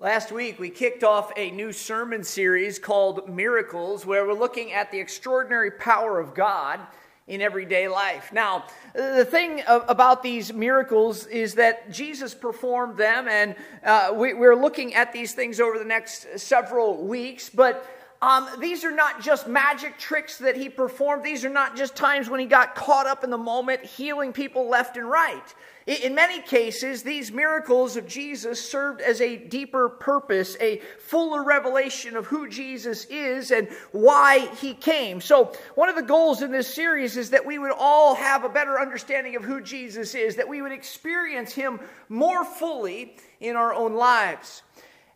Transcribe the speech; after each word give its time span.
Last 0.00 0.32
week, 0.32 0.58
we 0.58 0.70
kicked 0.70 1.04
off 1.04 1.30
a 1.36 1.50
new 1.50 1.72
sermon 1.72 2.24
series 2.24 2.78
called 2.78 3.28
Miracles, 3.28 4.06
where 4.06 4.26
we're 4.26 4.32
looking 4.32 4.72
at 4.72 4.90
the 4.90 4.98
extraordinary 4.98 5.70
power 5.70 6.18
of 6.18 6.32
God 6.32 6.80
in 7.26 7.42
everyday 7.42 7.86
life. 7.86 8.32
Now, 8.32 8.64
the 8.94 9.26
thing 9.26 9.60
about 9.68 10.22
these 10.22 10.54
miracles 10.54 11.26
is 11.26 11.56
that 11.56 11.90
Jesus 11.92 12.32
performed 12.32 12.96
them, 12.96 13.28
and 13.28 13.54
uh, 13.84 14.14
we, 14.16 14.32
are 14.32 14.56
looking 14.56 14.94
at 14.94 15.12
these 15.12 15.34
things 15.34 15.60
over 15.60 15.78
the 15.78 15.84
next 15.84 16.38
several 16.38 17.06
weeks, 17.06 17.50
but 17.50 17.86
um, 18.22 18.48
these 18.58 18.84
are 18.84 18.94
not 18.94 19.22
just 19.22 19.48
magic 19.48 19.96
tricks 19.98 20.38
that 20.38 20.54
he 20.54 20.68
performed. 20.68 21.24
These 21.24 21.44
are 21.46 21.50
not 21.50 21.74
just 21.74 21.96
times 21.96 22.28
when 22.28 22.38
he 22.38 22.44
got 22.44 22.74
caught 22.74 23.06
up 23.06 23.24
in 23.24 23.30
the 23.30 23.38
moment, 23.38 23.82
healing 23.82 24.34
people 24.34 24.68
left 24.68 24.98
and 24.98 25.08
right. 25.08 25.54
In 25.86 26.14
many 26.14 26.42
cases, 26.42 27.02
these 27.02 27.32
miracles 27.32 27.96
of 27.96 28.06
Jesus 28.06 28.62
served 28.62 29.00
as 29.00 29.22
a 29.22 29.36
deeper 29.36 29.88
purpose, 29.88 30.54
a 30.60 30.82
fuller 30.98 31.42
revelation 31.42 32.14
of 32.14 32.26
who 32.26 32.46
Jesus 32.46 33.06
is 33.06 33.50
and 33.50 33.68
why 33.92 34.46
he 34.60 34.74
came. 34.74 35.22
So, 35.22 35.52
one 35.74 35.88
of 35.88 35.96
the 35.96 36.02
goals 36.02 36.42
in 36.42 36.52
this 36.52 36.72
series 36.72 37.16
is 37.16 37.30
that 37.30 37.46
we 37.46 37.58
would 37.58 37.72
all 37.72 38.14
have 38.14 38.44
a 38.44 38.50
better 38.50 38.78
understanding 38.78 39.34
of 39.34 39.42
who 39.42 39.62
Jesus 39.62 40.14
is, 40.14 40.36
that 40.36 40.46
we 40.46 40.60
would 40.60 40.72
experience 40.72 41.54
him 41.54 41.80
more 42.10 42.44
fully 42.44 43.16
in 43.40 43.56
our 43.56 43.72
own 43.72 43.94
lives. 43.94 44.62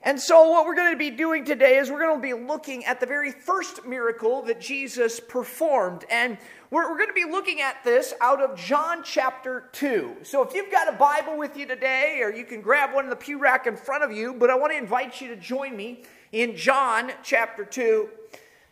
And 0.06 0.20
so, 0.20 0.50
what 0.50 0.66
we're 0.66 0.74
going 0.74 0.92
to 0.92 0.98
be 0.98 1.08
doing 1.08 1.46
today 1.46 1.78
is 1.78 1.90
we're 1.90 1.98
going 1.98 2.20
to 2.20 2.22
be 2.22 2.34
looking 2.34 2.84
at 2.84 3.00
the 3.00 3.06
very 3.06 3.32
first 3.32 3.86
miracle 3.86 4.42
that 4.42 4.60
Jesus 4.60 5.18
performed. 5.18 6.04
And 6.10 6.36
we're, 6.70 6.90
we're, 6.90 6.98
going 6.98 7.08
to 7.08 7.14
be 7.14 7.24
looking 7.24 7.62
at 7.62 7.82
this 7.84 8.12
out 8.20 8.42
of 8.42 8.54
John 8.54 9.02
chapter 9.02 9.70
2. 9.72 10.16
So, 10.22 10.42
if 10.42 10.52
you've 10.52 10.70
got 10.70 10.92
a 10.92 10.96
Bible 10.96 11.38
with 11.38 11.56
you 11.56 11.64
today, 11.64 12.20
or 12.22 12.30
you 12.30 12.44
can 12.44 12.60
grab 12.60 12.94
one 12.94 13.04
in 13.04 13.10
the 13.10 13.16
pew 13.16 13.38
rack 13.38 13.66
in 13.66 13.78
front 13.78 14.04
of 14.04 14.12
you, 14.12 14.34
but 14.34 14.50
I 14.50 14.56
want 14.56 14.72
to 14.72 14.76
invite 14.76 15.22
you 15.22 15.28
to 15.28 15.36
join 15.36 15.74
me 15.74 16.04
in 16.32 16.54
John 16.54 17.10
chapter 17.22 17.64
2. 17.64 18.08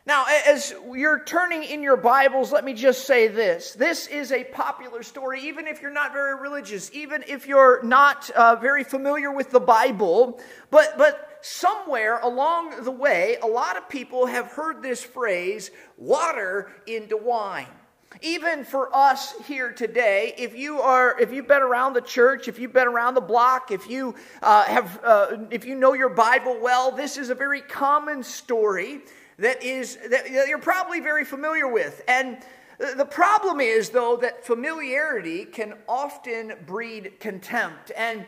Now, 0.05 0.25
as 0.49 0.75
you're 0.93 1.23
turning 1.23 1.63
in 1.63 1.81
your 1.81 1.97
Bibles, 1.97 2.51
let 2.51 2.65
me 2.65 2.75
just 2.75 3.07
say 3.07 3.29
this. 3.29 3.73
This 3.73 4.09
is 4.09 4.33
a 4.33 4.43
popular 4.43 5.05
story, 5.05 5.43
even 5.43 5.69
if 5.69 5.81
you're 5.81 5.93
not 5.93 6.13
very 6.13 6.41
religious, 6.41 6.91
even 6.93 7.23
if 7.29 7.47
you're 7.47 7.81
not 7.85 8.29
uh, 8.31 8.57
very 8.57 8.83
familiar 8.83 9.31
with 9.31 9.53
the 9.53 9.61
Bible. 9.61 10.41
But, 10.73 10.99
but 10.99 11.39
somewhere 11.43 12.19
along 12.19 12.83
the 12.83 12.91
way, 12.91 13.37
a 13.43 13.47
lot 13.47 13.77
of 13.77 13.89
people 13.89 14.27
have 14.27 14.49
heard 14.49 14.83
this 14.83 15.05
phrase, 15.05 15.71
water 15.97 16.73
into 16.89 17.17
wine 17.17 17.69
even 18.21 18.63
for 18.63 18.95
us 18.95 19.35
here 19.47 19.73
today 19.73 20.35
if 20.37 20.55
you 20.55 20.81
are 20.83 21.19
if 21.19 21.33
you've 21.33 21.49
been 21.49 21.63
around 21.63 21.95
the 21.95 22.01
church 22.03 22.47
if 22.47 22.59
you've 22.59 22.73
been 22.73 22.87
around 22.87 23.15
the 23.15 23.21
block 23.23 23.71
if 23.71 23.89
you 23.89 24.15
uh, 24.43 24.65
have 24.65 25.01
uh, 25.03 25.39
if 25.51 25.65
you 25.65 25.75
know 25.75 25.95
your 25.95 26.11
bible 26.11 26.59
well 26.61 26.91
this 26.91 27.17
is 27.17 27.31
a 27.31 27.35
very 27.35 27.63
common 27.63 28.23
story 28.23 29.01
that 29.39 29.63
is 29.63 29.99
that 30.11 30.29
you're 30.49 30.59
probably 30.59 31.01
very 31.01 31.25
familiar 31.25 31.69
with. 31.69 32.03
And 32.09 32.39
the 32.79 33.05
problem 33.05 33.61
is, 33.61 33.91
though, 33.91 34.17
that 34.17 34.45
familiarity 34.45 35.45
can 35.45 35.75
often 35.89 36.55
breed 36.67 37.21
contempt. 37.21 37.93
And 37.97 38.27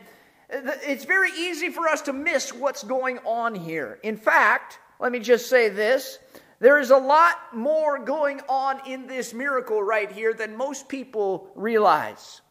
it's 0.49 1.05
very 1.05 1.31
easy 1.31 1.69
for 1.69 1.87
us 1.87 2.01
to 2.03 2.13
miss 2.13 2.53
what's 2.53 2.83
going 2.83 3.19
on 3.19 3.55
here. 3.55 3.99
In 4.03 4.17
fact, 4.17 4.79
let 4.99 5.11
me 5.11 5.19
just 5.19 5.49
say 5.49 5.69
this 5.69 6.19
there 6.59 6.79
is 6.79 6.89
a 6.89 6.97
lot 6.97 7.35
more 7.53 7.99
going 7.99 8.39
on 8.47 8.79
in 8.87 9.07
this 9.07 9.33
miracle 9.33 9.83
right 9.83 10.09
here 10.09 10.33
than 10.33 10.55
most 10.55 10.87
people 10.87 11.51
realize. 11.55 12.41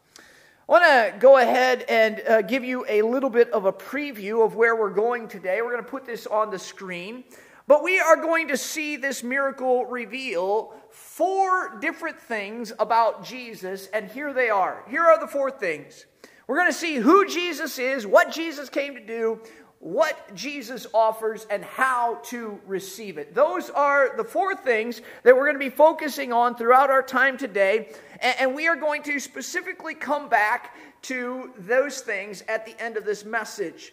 I 0.68 0.72
want 0.72 0.84
to 0.84 1.18
go 1.18 1.38
ahead 1.38 1.84
and 1.88 2.22
uh, 2.26 2.42
give 2.42 2.64
you 2.64 2.84
a 2.88 3.02
little 3.02 3.30
bit 3.30 3.50
of 3.50 3.64
a 3.64 3.72
preview 3.72 4.44
of 4.44 4.56
where 4.56 4.76
we're 4.76 4.90
going 4.90 5.28
today. 5.28 5.60
We're 5.62 5.72
going 5.72 5.84
to 5.84 5.90
put 5.90 6.04
this 6.04 6.26
on 6.26 6.50
the 6.50 6.58
screen. 6.58 7.24
But 7.66 7.82
we 7.82 7.98
are 7.98 8.16
going 8.16 8.48
to 8.48 8.56
see 8.56 8.96
this 8.96 9.22
miracle 9.22 9.86
reveal 9.86 10.74
four 10.90 11.78
different 11.80 12.20
things 12.20 12.72
about 12.78 13.24
Jesus, 13.24 13.88
and 13.92 14.10
here 14.10 14.32
they 14.34 14.50
are. 14.50 14.84
Here 14.88 15.02
are 15.02 15.18
the 15.18 15.26
four 15.26 15.50
things. 15.50 16.04
We're 16.46 16.56
going 16.56 16.70
to 16.70 16.78
see 16.78 16.96
who 16.96 17.26
Jesus 17.26 17.78
is, 17.78 18.06
what 18.06 18.30
Jesus 18.30 18.68
came 18.68 18.94
to 18.94 19.04
do, 19.04 19.40
what 19.84 20.34
Jesus 20.34 20.86
offers, 20.94 21.46
and 21.50 21.62
how 21.62 22.14
to 22.24 22.58
receive 22.66 23.18
it. 23.18 23.34
Those 23.34 23.68
are 23.68 24.16
the 24.16 24.24
four 24.24 24.56
things 24.56 25.02
that 25.24 25.36
we're 25.36 25.44
going 25.44 25.56
to 25.56 25.58
be 25.58 25.68
focusing 25.68 26.32
on 26.32 26.56
throughout 26.56 26.88
our 26.88 27.02
time 27.02 27.36
today. 27.36 27.90
And 28.18 28.54
we 28.54 28.66
are 28.66 28.76
going 28.76 29.02
to 29.02 29.20
specifically 29.20 29.92
come 29.92 30.30
back 30.30 30.74
to 31.02 31.52
those 31.58 32.00
things 32.00 32.42
at 32.48 32.64
the 32.64 32.82
end 32.82 32.96
of 32.96 33.04
this 33.04 33.26
message. 33.26 33.92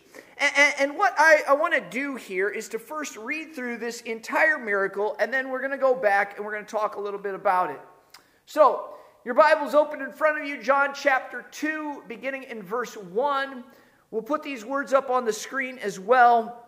And, 0.80 0.98
what 0.98 1.14
I 1.18 1.54
want 1.56 1.74
to 1.74 1.82
do 1.82 2.16
here 2.16 2.48
is 2.48 2.70
to 2.70 2.80
first 2.80 3.18
read 3.18 3.54
through 3.54 3.80
this 3.80 4.00
entire 4.02 4.58
miracle, 4.58 5.18
and 5.20 5.34
then 5.34 5.50
we're 5.50 5.60
going 5.60 5.72
to 5.72 5.78
go 5.78 5.94
back 5.94 6.38
and 6.38 6.46
we're 6.46 6.54
going 6.54 6.66
to 6.66 6.72
talk 6.72 6.96
a 6.96 7.02
little 7.02 7.20
bit 7.20 7.36
about 7.36 7.70
it. 7.70 7.82
So, 8.46 8.92
your 9.26 9.34
Bible's 9.34 9.76
open 9.76 10.02
in 10.02 10.14
front 10.14 10.42
of 10.42 10.48
you, 10.48 10.64
John 10.64 10.94
chapter 10.96 11.46
2, 11.52 12.06
beginning 12.08 12.44
in 12.44 12.64
verse 12.64 12.96
1. 12.96 13.66
We'll 14.12 14.22
put 14.22 14.44
these 14.44 14.64
words 14.64 14.94
up 14.94 15.10
on 15.10 15.26
the 15.26 15.34
screen 15.34 15.80
as 15.80 16.00
well. 16.00 16.68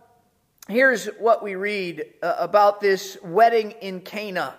Here's 0.68 1.06
what 1.20 1.44
we 1.44 1.56
read 1.56 2.06
uh, 2.22 2.36
about 2.40 2.80
this 2.80 3.18
wedding 3.22 3.72
in 3.82 4.00
Cana. 4.00 4.56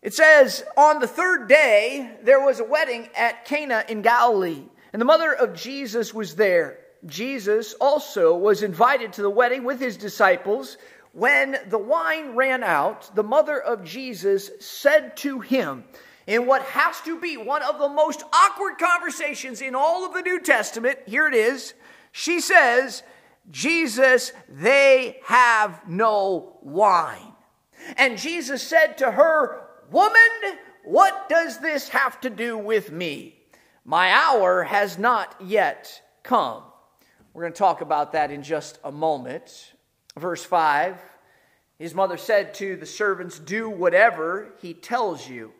It 0.00 0.14
says, 0.14 0.64
On 0.76 0.98
the 0.98 1.06
third 1.06 1.48
day, 1.48 2.16
there 2.22 2.40
was 2.40 2.60
a 2.60 2.64
wedding 2.64 3.08
at 3.14 3.44
Cana 3.44 3.84
in 3.88 4.02
Galilee 4.02 4.64
and 4.92 5.00
the 5.00 5.06
mother 5.06 5.32
of 5.32 5.54
Jesus 5.54 6.12
was 6.12 6.34
there. 6.34 6.78
Jesus 7.06 7.74
also 7.74 8.36
was 8.36 8.62
invited 8.62 9.12
to 9.14 9.22
the 9.22 9.30
wedding 9.30 9.64
with 9.64 9.80
his 9.80 9.96
disciples. 9.96 10.76
When 11.12 11.56
the 11.68 11.78
wine 11.78 12.36
ran 12.36 12.62
out, 12.62 13.14
the 13.14 13.22
mother 13.22 13.60
of 13.60 13.84
Jesus 13.84 14.50
said 14.60 15.16
to 15.18 15.40
him, 15.40 15.84
in 16.26 16.46
what 16.46 16.62
has 16.62 17.00
to 17.00 17.18
be 17.18 17.36
one 17.36 17.62
of 17.62 17.78
the 17.78 17.88
most 17.88 18.22
awkward 18.32 18.78
conversations 18.78 19.60
in 19.60 19.74
all 19.74 20.06
of 20.06 20.14
the 20.14 20.22
New 20.22 20.40
Testament, 20.40 20.98
here 21.06 21.26
it 21.26 21.34
is. 21.34 21.74
She 22.12 22.40
says, 22.40 23.02
Jesus, 23.50 24.32
they 24.48 25.18
have 25.24 25.88
no 25.88 26.58
wine. 26.62 27.32
And 27.96 28.18
Jesus 28.18 28.62
said 28.62 28.98
to 28.98 29.10
her, 29.10 29.66
Woman, 29.90 30.12
what 30.84 31.28
does 31.28 31.58
this 31.58 31.88
have 31.88 32.20
to 32.20 32.30
do 32.30 32.56
with 32.56 32.92
me? 32.92 33.36
My 33.84 34.10
hour 34.12 34.62
has 34.62 34.98
not 34.98 35.34
yet 35.40 36.00
come. 36.22 36.62
We're 37.32 37.42
going 37.42 37.52
to 37.52 37.58
talk 37.58 37.80
about 37.80 38.12
that 38.12 38.30
in 38.30 38.42
just 38.42 38.78
a 38.84 38.92
moment. 38.92 39.72
Verse 40.16 40.44
5 40.44 41.00
His 41.78 41.94
mother 41.94 42.16
said 42.16 42.54
to 42.54 42.76
the 42.76 42.86
servants, 42.86 43.38
Do 43.38 43.68
whatever 43.68 44.52
he 44.60 44.74
tells 44.74 45.28
you. 45.28 45.52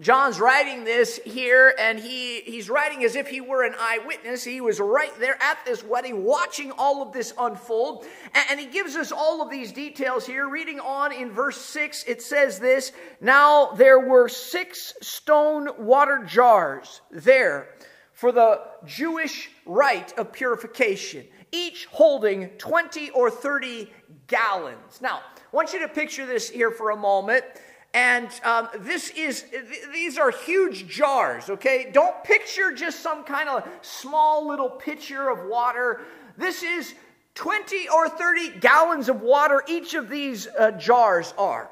John's 0.00 0.40
writing 0.40 0.82
this 0.82 1.20
here, 1.24 1.72
and 1.78 2.00
he, 2.00 2.40
he's 2.40 2.68
writing 2.68 3.04
as 3.04 3.14
if 3.14 3.28
he 3.28 3.40
were 3.40 3.62
an 3.62 3.76
eyewitness. 3.78 4.42
He 4.42 4.60
was 4.60 4.80
right 4.80 5.12
there 5.20 5.40
at 5.40 5.64
this 5.64 5.84
wedding, 5.84 6.24
watching 6.24 6.72
all 6.72 7.00
of 7.00 7.12
this 7.12 7.32
unfold. 7.38 8.04
And, 8.34 8.44
and 8.50 8.60
he 8.60 8.66
gives 8.66 8.96
us 8.96 9.12
all 9.12 9.40
of 9.40 9.50
these 9.50 9.70
details 9.70 10.26
here. 10.26 10.48
Reading 10.48 10.80
on 10.80 11.12
in 11.12 11.30
verse 11.30 11.60
6, 11.60 12.04
it 12.08 12.22
says 12.22 12.58
this 12.58 12.90
Now 13.20 13.66
there 13.76 14.00
were 14.00 14.28
six 14.28 14.94
stone 15.00 15.68
water 15.78 16.24
jars 16.26 17.00
there 17.12 17.68
for 18.14 18.32
the 18.32 18.62
Jewish 18.84 19.48
rite 19.64 20.18
of 20.18 20.32
purification, 20.32 21.24
each 21.52 21.86
holding 21.86 22.48
20 22.58 23.10
or 23.10 23.30
30 23.30 23.92
gallons. 24.26 25.00
Now, 25.00 25.20
I 25.36 25.56
want 25.56 25.72
you 25.72 25.78
to 25.80 25.88
picture 25.88 26.26
this 26.26 26.50
here 26.50 26.72
for 26.72 26.90
a 26.90 26.96
moment. 26.96 27.44
And 27.94 28.28
um, 28.42 28.68
this 28.80 29.10
is, 29.10 29.44
these 29.92 30.18
are 30.18 30.32
huge 30.32 30.88
jars, 30.88 31.48
okay? 31.48 31.90
Don't 31.92 32.24
picture 32.24 32.72
just 32.72 33.00
some 33.00 33.22
kind 33.22 33.48
of 33.48 33.66
small 33.82 34.48
little 34.48 34.68
pitcher 34.68 35.30
of 35.30 35.48
water. 35.48 36.00
This 36.36 36.64
is 36.64 36.92
20 37.36 37.88
or 37.88 38.08
30 38.08 38.58
gallons 38.58 39.08
of 39.08 39.22
water, 39.22 39.62
each 39.68 39.94
of 39.94 40.10
these 40.10 40.48
uh, 40.58 40.72
jars 40.72 41.34
are. 41.38 41.70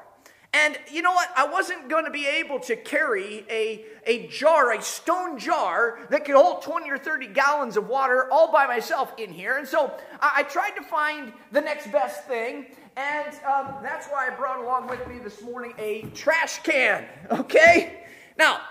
And 0.53 0.77
you 0.91 1.01
know 1.01 1.11
what? 1.11 1.29
I 1.35 1.47
wasn't 1.47 1.89
going 1.89 2.05
to 2.05 2.11
be 2.11 2.27
able 2.27 2.59
to 2.61 2.75
carry 2.75 3.43
a, 3.49 3.85
a 4.05 4.27
jar, 4.27 4.71
a 4.71 4.81
stone 4.81 5.39
jar 5.39 5.99
that 6.09 6.25
could 6.25 6.35
hold 6.35 6.61
20 6.61 6.89
or 6.91 6.97
30 6.97 7.27
gallons 7.27 7.75
of 7.75 7.87
water 7.87 8.31
all 8.31 8.51
by 8.51 8.67
myself 8.67 9.13
in 9.17 9.31
here. 9.31 9.57
And 9.57 9.67
so 9.67 9.91
I, 10.21 10.31
I 10.37 10.43
tried 10.43 10.75
to 10.77 10.83
find 10.83 11.33
the 11.51 11.59
next 11.59 11.91
best 11.91 12.27
thing. 12.27 12.67
And 12.95 13.33
um, 13.45 13.75
that's 13.81 14.07
why 14.07 14.27
I 14.27 14.35
brought 14.35 14.63
along 14.63 14.87
with 14.87 15.07
me 15.07 15.17
this 15.17 15.41
morning 15.41 15.73
a 15.79 16.03
trash 16.13 16.59
can, 16.59 17.05
okay? 17.31 18.03
Now, 18.37 18.61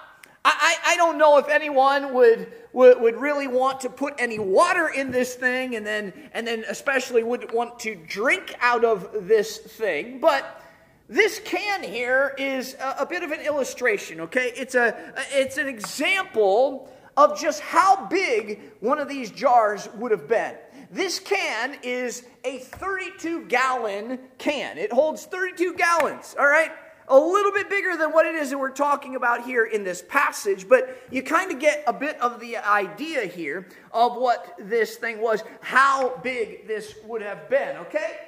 I, 0.44 0.76
I 0.86 0.96
don't 0.96 1.18
know 1.18 1.38
if 1.38 1.48
anyone 1.48 2.14
would, 2.14 2.52
would, 2.72 3.00
would 3.00 3.16
really 3.16 3.46
want 3.46 3.80
to 3.82 3.90
put 3.90 4.14
any 4.18 4.38
water 4.38 4.88
in 4.88 5.10
this 5.10 5.34
thing 5.34 5.76
and 5.76 5.86
then, 5.86 6.12
and 6.32 6.46
then 6.46 6.64
especially 6.68 7.22
would 7.22 7.52
want 7.52 7.78
to 7.80 7.94
drink 7.94 8.54
out 8.60 8.84
of 8.84 9.28
this 9.28 9.58
thing, 9.58 10.20
but 10.20 10.62
this 11.08 11.40
can 11.44 11.82
here 11.82 12.34
is 12.38 12.74
a, 12.74 12.96
a 13.00 13.06
bit 13.06 13.22
of 13.22 13.30
an 13.30 13.40
illustration, 13.40 14.20
okay? 14.20 14.52
It's, 14.56 14.74
a, 14.74 15.14
it's 15.32 15.58
an 15.58 15.68
example 15.68 16.92
of 17.16 17.38
just 17.38 17.60
how 17.60 18.06
big 18.06 18.72
one 18.80 18.98
of 18.98 19.08
these 19.08 19.30
jars 19.30 19.88
would 19.96 20.10
have 20.10 20.28
been. 20.28 20.54
This 20.92 21.18
can 21.18 21.76
is 21.82 22.22
a 22.44 22.58
32 22.58 23.46
gallon 23.46 24.18
can. 24.36 24.76
It 24.76 24.92
holds 24.92 25.24
32 25.24 25.74
gallons, 25.74 26.36
all 26.38 26.46
right? 26.46 26.70
A 27.08 27.18
little 27.18 27.50
bit 27.50 27.70
bigger 27.70 27.96
than 27.96 28.12
what 28.12 28.26
it 28.26 28.34
is 28.34 28.50
that 28.50 28.58
we're 28.58 28.70
talking 28.70 29.16
about 29.16 29.42
here 29.42 29.64
in 29.64 29.84
this 29.84 30.02
passage, 30.06 30.68
but 30.68 31.02
you 31.10 31.22
kind 31.22 31.50
of 31.50 31.58
get 31.58 31.82
a 31.86 31.94
bit 31.94 32.20
of 32.20 32.40
the 32.40 32.58
idea 32.58 33.24
here 33.24 33.66
of 33.90 34.16
what 34.16 34.54
this 34.58 34.96
thing 34.96 35.20
was, 35.20 35.42
how 35.62 36.18
big 36.18 36.68
this 36.68 36.94
would 37.06 37.22
have 37.22 37.48
been, 37.48 37.78
okay? 37.78 38.18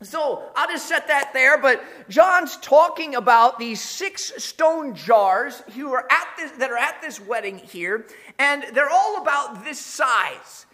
So 0.00 0.50
I'll 0.54 0.68
just 0.68 0.86
set 0.88 1.08
that 1.08 1.32
there, 1.32 1.58
but 1.58 1.82
John's 2.08 2.56
talking 2.58 3.16
about 3.16 3.58
these 3.58 3.80
six 3.80 4.32
stone 4.42 4.94
jars 4.94 5.62
who 5.74 5.92
are 5.92 6.06
at 6.08 6.28
this, 6.36 6.52
that 6.52 6.70
are 6.70 6.78
at 6.78 7.02
this 7.02 7.20
wedding 7.20 7.58
here, 7.58 8.06
and 8.38 8.64
they're 8.74 8.90
all 8.90 9.20
about 9.20 9.64
this 9.64 9.80
size. 9.80 10.66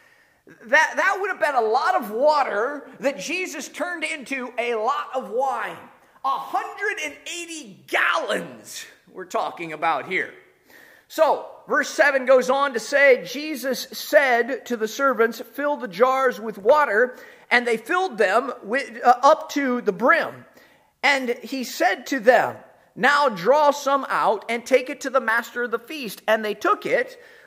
That, 0.65 0.93
that 0.97 1.19
would 1.21 1.31
have 1.31 1.41
been 1.41 1.55
a 1.55 1.61
lot 1.61 1.95
of 1.95 2.11
water 2.11 2.89
that 3.01 3.19
Jesus 3.19 3.69
turned 3.69 4.05
into 4.05 4.53
a 4.59 4.75
lot 4.75 5.09
of 5.15 5.31
wine. 5.31 5.77
180 6.23 7.85
gallons 7.87 8.85
we're 9.13 9.25
talking 9.25 9.73
about 9.73 10.09
here. 10.09 10.35
So, 11.09 11.47
verse 11.69 11.89
7 11.89 12.25
goes 12.27 12.51
on 12.51 12.75
to 12.75 12.81
say 12.81 13.25
Jesus 13.25 13.89
said 13.93 14.67
to 14.67 14.77
the 14.77 14.87
servants, 14.87 15.41
Fill 15.41 15.77
the 15.77 15.89
jars 15.89 16.39
with 16.39 16.59
water 16.59 17.17
and 17.51 17.67
they 17.67 17.77
filled 17.77 18.19
them 18.19 18.53
with, 18.63 19.01
uh, 19.05 19.17
up 19.23 19.51
to 19.51 19.81
the 19.81 19.93
brim. 19.93 20.45
And 21.03 21.31
he 21.43 21.65
said 21.65 22.07
to 22.09 22.21
them, 22.21 22.57
Now 22.95 23.29
draw 23.29 23.71
some 23.71 24.07
out 24.09 24.45
and 24.49 24.65
take 24.65 24.89
it 24.89 25.01
to 25.03 25.11
the 25.11 25.21
master 25.21 25.65
of 25.65 25.71
the 25.71 25.79
feast. 25.79 26.23
And 26.29 26.45
they 26.45 26.55
took 26.55 26.87
it. 26.87 27.21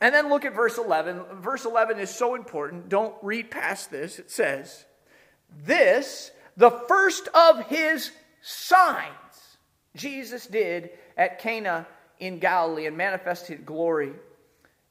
And 0.00 0.14
then 0.14 0.28
look 0.28 0.44
at 0.44 0.54
verse 0.54 0.78
11. 0.78 1.22
Verse 1.40 1.64
11 1.64 1.98
is 1.98 2.10
so 2.10 2.34
important. 2.34 2.88
Don't 2.88 3.14
read 3.22 3.50
past 3.50 3.90
this. 3.90 4.18
It 4.18 4.30
says, 4.30 4.84
This, 5.64 6.30
the 6.56 6.70
first 6.70 7.28
of 7.28 7.66
his 7.66 8.10
signs, 8.42 9.58
Jesus 9.94 10.46
did 10.46 10.90
at 11.16 11.38
Cana 11.38 11.86
in 12.18 12.38
Galilee 12.38 12.86
and 12.86 12.96
manifested 12.96 13.64
glory, 13.64 14.12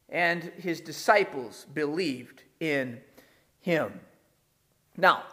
and 0.10 0.44
his 0.44 0.82
disciples 0.82 1.66
believed 1.74 2.44
in 2.60 3.00
him. 3.62 4.00
Now, 4.98 5.24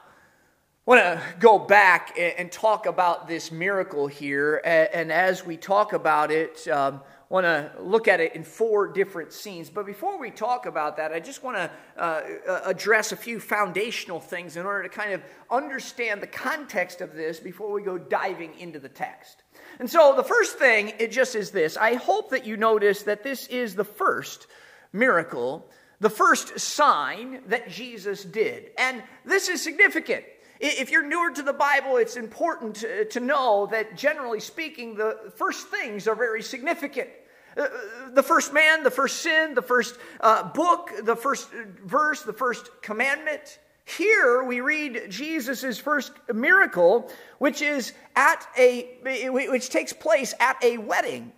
I 0.86 0.90
want 0.90 1.00
to 1.00 1.22
go 1.38 1.58
back 1.60 2.18
and 2.18 2.50
talk 2.50 2.86
about 2.86 3.28
this 3.28 3.52
miracle 3.52 4.08
here. 4.08 4.60
And 4.64 5.12
as 5.12 5.46
we 5.46 5.56
talk 5.56 5.92
about 5.92 6.32
it, 6.32 6.66
um, 6.66 7.02
want 7.32 7.46
to 7.46 7.72
look 7.80 8.08
at 8.08 8.20
it 8.20 8.36
in 8.36 8.44
four 8.44 8.86
different 8.86 9.32
scenes. 9.32 9.70
But 9.70 9.86
before 9.86 10.18
we 10.18 10.30
talk 10.30 10.66
about 10.66 10.98
that, 10.98 11.12
I 11.12 11.18
just 11.18 11.42
want 11.42 11.56
to 11.56 11.70
uh, 11.96 12.60
address 12.66 13.10
a 13.10 13.16
few 13.16 13.40
foundational 13.40 14.20
things 14.20 14.58
in 14.58 14.66
order 14.66 14.82
to 14.82 14.90
kind 14.90 15.14
of 15.14 15.22
understand 15.50 16.20
the 16.20 16.26
context 16.26 17.00
of 17.00 17.14
this 17.14 17.40
before 17.40 17.72
we 17.72 17.80
go 17.82 17.96
diving 17.96 18.58
into 18.58 18.78
the 18.78 18.90
text. 18.90 19.44
And 19.78 19.88
so 19.88 20.14
the 20.14 20.22
first 20.22 20.58
thing, 20.58 20.92
it 20.98 21.10
just 21.10 21.34
is 21.34 21.52
this. 21.52 21.78
I 21.78 21.94
hope 21.94 22.32
that 22.32 22.44
you 22.44 22.58
notice 22.58 23.04
that 23.04 23.24
this 23.24 23.46
is 23.46 23.74
the 23.74 23.84
first 23.84 24.46
miracle 24.92 25.66
the 26.00 26.10
first 26.10 26.58
sign 26.58 27.42
that 27.46 27.68
Jesus 27.68 28.24
did. 28.24 28.72
And 28.76 29.04
this 29.24 29.48
is 29.48 29.62
significant. 29.62 30.24
If 30.58 30.90
you're 30.90 31.06
newer 31.06 31.30
to 31.30 31.42
the 31.42 31.52
Bible, 31.52 31.96
it's 31.96 32.16
important 32.16 32.74
to, 32.76 33.04
to 33.04 33.20
know 33.20 33.68
that 33.70 33.96
generally 33.96 34.40
speaking, 34.40 34.96
the 34.96 35.32
first 35.36 35.68
things 35.68 36.08
are 36.08 36.16
very 36.16 36.42
significant. 36.42 37.08
Uh, 37.56 37.68
the 38.12 38.22
first 38.22 38.52
man, 38.52 38.82
the 38.82 38.90
first 38.90 39.22
sin, 39.22 39.54
the 39.54 39.62
first 39.62 39.98
uh, 40.20 40.42
book, 40.52 40.90
the 41.04 41.16
first 41.16 41.50
verse, 41.84 42.22
the 42.22 42.32
first 42.32 42.70
commandment. 42.82 43.58
Here 43.84 44.42
we 44.44 44.60
read 44.60 45.10
Jesus' 45.10 45.78
first 45.78 46.12
miracle, 46.32 47.10
which 47.38 47.62
is 47.62 47.92
at 48.16 48.46
a 48.56 49.28
which 49.30 49.68
takes 49.68 49.92
place 49.92 50.34
at 50.40 50.62
a 50.62 50.78
wedding. 50.78 51.32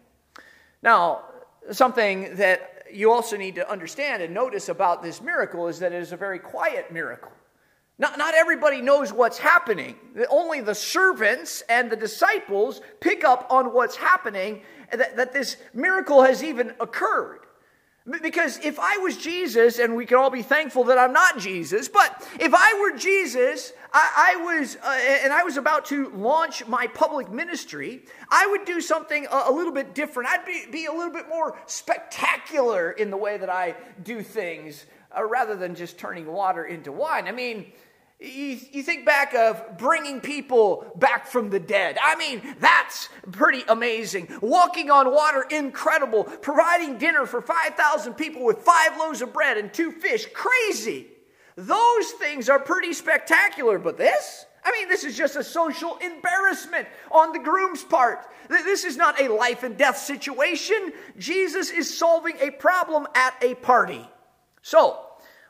Now, 0.83 1.25
something 1.71 2.37
that 2.37 2.85
you 2.93 3.11
also 3.11 3.37
need 3.37 3.55
to 3.57 3.69
understand 3.69 4.23
and 4.23 4.35
notice 4.35 4.69
about 4.69 5.03
this 5.03 5.21
miracle 5.21 5.69
is 5.69 5.79
that 5.79 5.93
it 5.93 6.01
is 6.01 6.13
a 6.13 6.17
very 6.17 6.39
quiet 6.39 6.93
miracle. 6.93 7.33
Not, 7.97 8.19
not 8.19 8.35
everybody 8.35 8.81
knows 8.81 9.13
what's 9.13 9.39
happening. 9.39 9.97
Only 10.29 10.61
the 10.61 10.75
servants 10.75 11.63
and 11.69 11.91
the 11.91 11.97
disciples 11.97 12.81
pick 13.01 13.23
up 13.23 13.47
on 13.51 13.73
what's 13.73 13.95
happening, 13.95 14.63
that, 14.97 15.17
that 15.17 15.33
this 15.33 15.57
miracle 15.73 16.23
has 16.23 16.43
even 16.43 16.75
occurred. 16.81 17.41
Because 18.23 18.59
if 18.59 18.79
I 18.79 18.99
was 18.99 19.17
Jesus, 19.17 19.79
and 19.79 19.97
we 19.97 20.05
can 20.05 20.19
all 20.19 20.29
be 20.29 20.43
thankful 20.43 20.85
that 20.85 20.99
I'm 20.99 21.15
not 21.15 21.39
Jesus, 21.39 21.89
but 21.89 22.29
if 22.39 22.53
I 22.55 22.79
were 22.79 22.99
Jesus, 22.99 23.73
I, 23.95 24.35
I 24.35 24.45
was, 24.45 24.77
uh, 24.77 24.99
and 25.23 25.33
I 25.33 25.43
was 25.43 25.57
about 25.57 25.87
to 25.87 26.11
launch 26.11 26.67
my 26.67 26.87
public 26.87 27.31
ministry, 27.31 28.03
I 28.29 28.47
would 28.47 28.67
do 28.67 28.83
something 28.83 29.27
a, 29.33 29.45
a 29.47 29.53
little 29.53 29.73
bit 29.73 29.95
different. 29.95 30.29
I'd 30.29 30.45
be, 30.45 30.65
be, 30.71 30.85
a 30.85 30.93
little 30.93 31.15
bit 31.15 31.31
more 31.31 31.57
spectacular 31.65 32.91
in 32.91 33.11
the 33.11 33.17
way 33.17 33.39
that 33.39 33.49
I 33.49 33.75
do 34.03 34.23
things, 34.23 34.85
uh, 35.17 35.25
rather 35.25 35.57
than 35.57 35.75
just 35.75 35.97
turning 35.97 36.27
water 36.27 36.67
into 36.67 36.93
wine. 36.93 37.27
I 37.27 37.33
mean, 37.33 37.73
you, 38.25 38.59
you, 38.73 38.83
think 38.83 39.05
back 39.05 39.35
of 39.35 39.79
bringing 39.79 40.21
people 40.21 40.91
back 40.97 41.27
from 41.27 41.51
the 41.51 41.61
dead. 41.61 41.99
I 42.03 42.17
mean, 42.17 42.57
that's 42.61 43.09
pretty 43.33 43.63
amazing. 43.69 44.29
Walking 44.41 44.91
on 44.91 45.13
water, 45.13 45.47
incredible. 45.51 46.25
Providing 46.25 46.99
dinner 46.99 47.27
for 47.27 47.41
5,000 47.41 48.15
people 48.15 48.45
with 48.45 48.59
five 48.59 48.97
loaves 48.99 49.23
of 49.23 49.33
bread 49.33 49.59
and 49.59 49.73
two 49.73 49.91
fish, 49.91 50.27
crazy. 50.33 51.09
Those 51.57 52.11
things 52.13 52.49
are 52.49 52.59
pretty 52.59 52.93
spectacular, 52.93 53.79
but 53.79 53.97
this? 53.97 54.47
I 54.65 54.73
mean, 54.73 54.89
this 54.89 55.05
is 55.05 55.17
just 55.17 55.37
a 55.37 55.45
social 55.45 55.99
embarrassment 55.99 56.89
on 57.11 57.33
the 57.33 57.39
groom's 57.39 57.85
part. 57.85 58.27
This 58.49 58.85
is 58.85 58.97
not 58.97 59.21
a 59.21 59.29
life 59.29 59.63
and 59.63 59.77
death 59.77 59.99
situation. 59.99 60.93
Jesus 61.19 61.71
is 61.71 61.97
solving 61.97 62.37
a 62.41 62.51
problem 62.51 63.07
at 63.15 63.35
a 63.43 63.55
party. 63.57 64.09
So, 64.63 65.04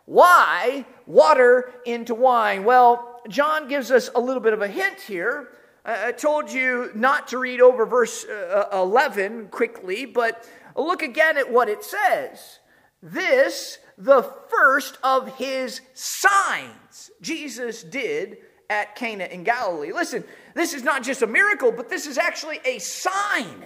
why 0.06 0.84
water 1.06 1.72
into 1.86 2.14
wine? 2.14 2.64
Well, 2.64 3.20
John 3.28 3.68
gives 3.68 3.90
us 3.90 4.10
a 4.14 4.20
little 4.20 4.42
bit 4.42 4.52
of 4.52 4.62
a 4.62 4.68
hint 4.68 5.00
here. 5.00 5.48
I 5.84 6.12
told 6.12 6.50
you 6.50 6.90
not 6.94 7.28
to 7.28 7.38
read 7.38 7.60
over 7.60 7.84
verse 7.84 8.24
uh, 8.24 8.68
11 8.72 9.48
quickly, 9.48 10.06
but 10.06 10.48
look 10.76 11.02
again 11.02 11.36
at 11.36 11.52
what 11.52 11.68
it 11.68 11.84
says. 11.84 12.58
This, 13.02 13.78
the 13.98 14.22
first 14.48 14.96
of 15.02 15.36
his 15.36 15.82
signs, 15.92 17.10
Jesus 17.20 17.82
did 17.82 18.38
at 18.70 18.96
Cana 18.96 19.24
in 19.24 19.44
Galilee. 19.44 19.92
Listen, 19.92 20.24
this 20.54 20.72
is 20.72 20.82
not 20.82 21.02
just 21.02 21.20
a 21.20 21.26
miracle, 21.26 21.70
but 21.70 21.90
this 21.90 22.06
is 22.06 22.16
actually 22.16 22.60
a 22.64 22.78
sign. 22.78 23.64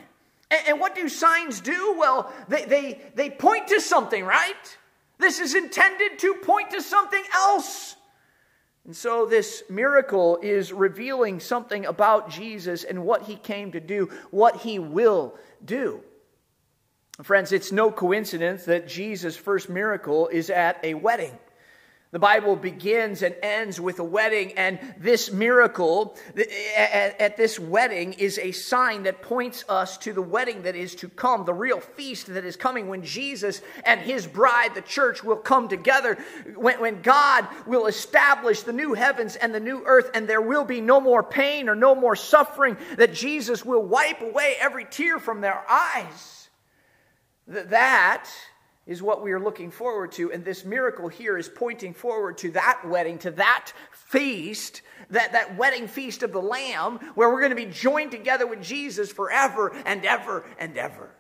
And, 0.67 0.81
what 0.81 0.95
do 0.95 1.09
signs 1.09 1.61
do? 1.61 1.95
Well, 1.99 2.33
they, 2.49 2.65
they, 2.65 3.01
they 3.15 3.31
point 3.31 3.69
to 3.69 3.81
something, 3.81 4.25
right? 4.25 4.79
This 5.19 5.41
is 5.41 5.55
intended 5.55 6.19
to 6.21 6.35
point 6.35 6.71
to 6.71 6.81
something 6.81 7.23
else. 7.35 7.97
And 8.85 8.97
so, 8.97 9.27
this 9.27 9.65
miracle 9.69 10.39
is 10.41 10.73
revealing 10.73 11.41
something 11.41 11.85
about 11.85 12.31
Jesus 12.31 12.85
and 12.85 13.05
what 13.05 13.23
he 13.25 13.37
came 13.37 13.73
to 13.73 13.81
do, 13.81 14.11
what 14.31 14.57
he 14.57 14.79
will 14.79 15.37
do. 15.63 16.03
Friends, 17.23 17.53
it's 17.53 17.73
no 17.73 17.91
coincidence 17.91 18.65
that 18.65 18.89
Jesus' 18.89 19.37
first 19.37 19.69
miracle 19.69 20.29
is 20.29 20.51
at 20.51 20.79
a 20.85 20.95
wedding. 20.95 21.37
The 22.11 22.19
Bible 22.19 22.57
begins 22.57 23.23
and 23.23 23.37
ends 23.43 23.79
with 23.79 23.99
a 23.99 24.05
wedding, 24.05 24.53
and 24.53 24.79
this 24.99 25.31
miracle 25.31 26.17
at 26.75 27.37
this 27.37 27.59
wedding 27.59 28.15
is 28.15 28.39
a 28.39 28.53
sign 28.53 29.03
that 29.03 29.21
points 29.21 29.63
us 29.69 29.99
to 29.99 30.15
the 30.15 30.23
wedding 30.23 30.63
that 30.63 30.75
is 30.75 30.95
to 30.97 31.11
come, 31.11 31.45
the 31.45 31.53
real 31.53 31.81
feast 31.81 32.29
that 32.29 32.47
is 32.47 32.57
coming 32.57 32.89
when 32.89 33.03
Jesus 33.03 33.61
and 33.85 34.01
his 34.01 34.27
bride, 34.27 34.75
the 34.75 34.81
church, 34.81 35.23
will 35.23 35.37
come 35.37 35.69
together, 35.69 36.17
when, 36.57 37.03
God 37.03 37.47
will 37.67 37.87
establish 37.87 38.63
the 38.63 38.73
new 38.73 38.95
heavens 38.95 39.37
and 39.37 39.55
the 39.55 39.61
new 39.61 39.83
earth, 39.85 40.11
and 40.15 40.27
there 40.27 40.41
will 40.41 40.65
be 40.65 40.81
no 40.81 41.03
more 41.03 41.23
pain 41.23 41.69
or 41.69 41.75
no 41.75 41.95
more 41.95 42.17
suffering, 42.17 42.79
that 42.97 43.13
Jesus 43.13 43.67
will 43.67 43.83
wipe 43.83 44.23
away 44.23 44.55
every 44.59 44.87
tear 44.87 45.19
from 45.19 45.43
their 45.43 45.63
eyes. 45.69 46.49
That 47.47 48.31
is 48.89 49.03
what 49.03 49.23
we 49.23 49.33
are 49.33 49.39
looking 49.39 49.71
forward 49.71 50.11
to. 50.13 50.33
And 50.33 50.43
this 50.43 50.65
miracle 50.65 51.09
here 51.09 51.37
is 51.37 51.49
pointing 51.49 51.93
forward 51.93 52.39
to 52.39 52.51
that 52.53 52.81
wedding, 52.87 53.19
to 53.19 53.31
that 53.33 53.73
feast, 53.93 54.81
that, 55.11 55.33
that 55.33 55.59
wedding 55.59 55.87
feast 55.87 56.23
of 56.23 56.33
the 56.33 56.41
Lamb, 56.41 56.99
where 57.15 57.31
we're 57.31 57.41
going 57.41 57.51
to 57.51 57.57
be 57.57 57.67
joined 57.67 58.11
together 58.11 58.47
with 58.47 58.63
Jesus 58.63 59.13
forever 59.13 59.77
and 59.85 60.05
ever 60.07 60.45
and 60.59 60.77
ever. 60.79 61.11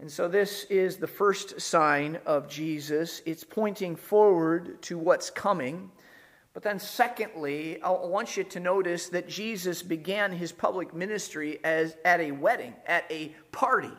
And 0.00 0.10
so, 0.10 0.28
this 0.28 0.64
is 0.64 0.96
the 0.96 1.06
first 1.06 1.60
sign 1.60 2.18
of 2.24 2.48
Jesus. 2.48 3.20
It's 3.26 3.44
pointing 3.44 3.96
forward 3.96 4.80
to 4.84 4.96
what's 4.96 5.28
coming. 5.28 5.90
But 6.54 6.62
then, 6.62 6.78
secondly, 6.78 7.82
I 7.82 7.90
want 7.90 8.38
you 8.38 8.44
to 8.44 8.60
notice 8.60 9.10
that 9.10 9.28
Jesus 9.28 9.82
began 9.82 10.32
his 10.32 10.52
public 10.52 10.94
ministry 10.94 11.60
as 11.62 11.98
at 12.02 12.20
a 12.20 12.32
wedding, 12.32 12.72
at 12.86 13.04
a 13.10 13.34
party. 13.52 13.92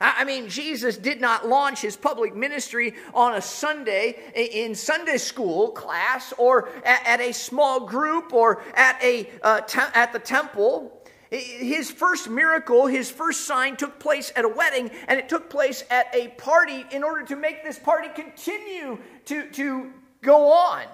I 0.00 0.24
mean, 0.24 0.48
Jesus 0.48 0.98
did 0.98 1.20
not 1.20 1.48
launch 1.48 1.80
his 1.80 1.96
public 1.96 2.34
ministry 2.34 2.94
on 3.14 3.34
a 3.34 3.40
Sunday 3.40 4.16
in 4.34 4.74
Sunday 4.74 5.16
school 5.16 5.70
class 5.70 6.34
or 6.36 6.68
at, 6.84 7.20
a 7.20 7.32
small 7.32 7.86
group 7.86 8.32
or 8.32 8.62
at, 8.74 9.02
a, 9.02 9.30
uh, 9.42 9.62
te- 9.62 9.80
at 9.94 10.12
the 10.12 10.18
temple. 10.18 10.92
His 11.30 11.90
first 11.90 12.28
miracle, 12.28 12.86
his 12.86 13.10
first 13.10 13.46
sign 13.46 13.76
took 13.76 13.98
place 13.98 14.32
at 14.36 14.44
a 14.44 14.48
wedding, 14.48 14.90
and 15.08 15.18
it 15.18 15.28
took 15.28 15.50
place 15.50 15.82
at 15.90 16.14
a 16.14 16.28
party 16.28 16.84
in 16.92 17.02
order 17.02 17.24
to 17.24 17.36
make 17.36 17.64
this 17.64 17.78
party 17.78 18.08
continue 18.14 18.98
to, 19.24 19.50
to 19.50 19.92
go 20.22 20.52
on. 20.52 20.84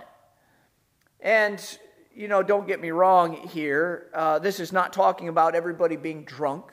And, 1.21 1.61
you 2.15 2.29
know, 2.29 2.43
don't 2.43 2.67
get 2.67 2.81
me 2.81 2.93
wrong 2.93 3.49
here. 3.49 4.11
Uh, 4.15 4.39
this 4.39 4.59
is 4.59 4.73
not 4.73 4.93
talking 4.93 5.29
about 5.29 5.55
everybody 5.55 5.97
being 5.97 6.25
drunk 6.25 6.73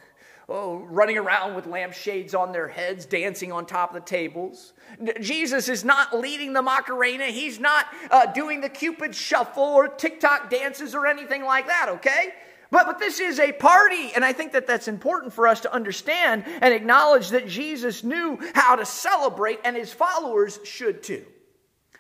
oh, 0.49 0.85
running 0.89 1.17
around 1.17 1.55
with 1.55 1.67
lampshades 1.67 2.33
on 2.33 2.51
their 2.51 2.67
heads, 2.67 3.05
dancing 3.05 3.51
on 3.51 3.65
top 3.65 3.91
of 3.91 3.95
the 3.95 4.07
tables. 4.07 4.73
Jesus 5.21 5.69
is 5.69 5.85
not 5.85 6.17
leading 6.17 6.53
the 6.53 6.61
Macarena. 6.61 7.25
He's 7.25 7.59
not 7.59 7.85
uh, 8.09 8.25
doing 8.27 8.61
the 8.61 8.69
Cupid 8.69 9.13
shuffle 9.13 9.63
or 9.63 9.87
TikTok 9.87 10.49
dances 10.49 10.95
or 10.95 11.05
anything 11.05 11.43
like 11.43 11.67
that, 11.67 11.87
okay? 11.89 12.33
But, 12.71 12.85
but 12.85 12.99
this 12.99 13.19
is 13.19 13.39
a 13.39 13.51
party, 13.51 14.11
and 14.13 14.23
I 14.23 14.33
think 14.33 14.51
that 14.51 14.67
that's 14.67 14.87
important 14.87 15.33
for 15.33 15.47
us 15.47 15.61
to 15.61 15.73
understand 15.73 16.43
and 16.61 16.73
acknowledge 16.73 17.29
that 17.29 17.47
Jesus 17.47 18.03
knew 18.03 18.39
how 18.53 18.75
to 18.75 18.85
celebrate, 18.85 19.59
and 19.63 19.75
his 19.75 19.91
followers 19.91 20.59
should 20.63 21.01
too. 21.01 21.25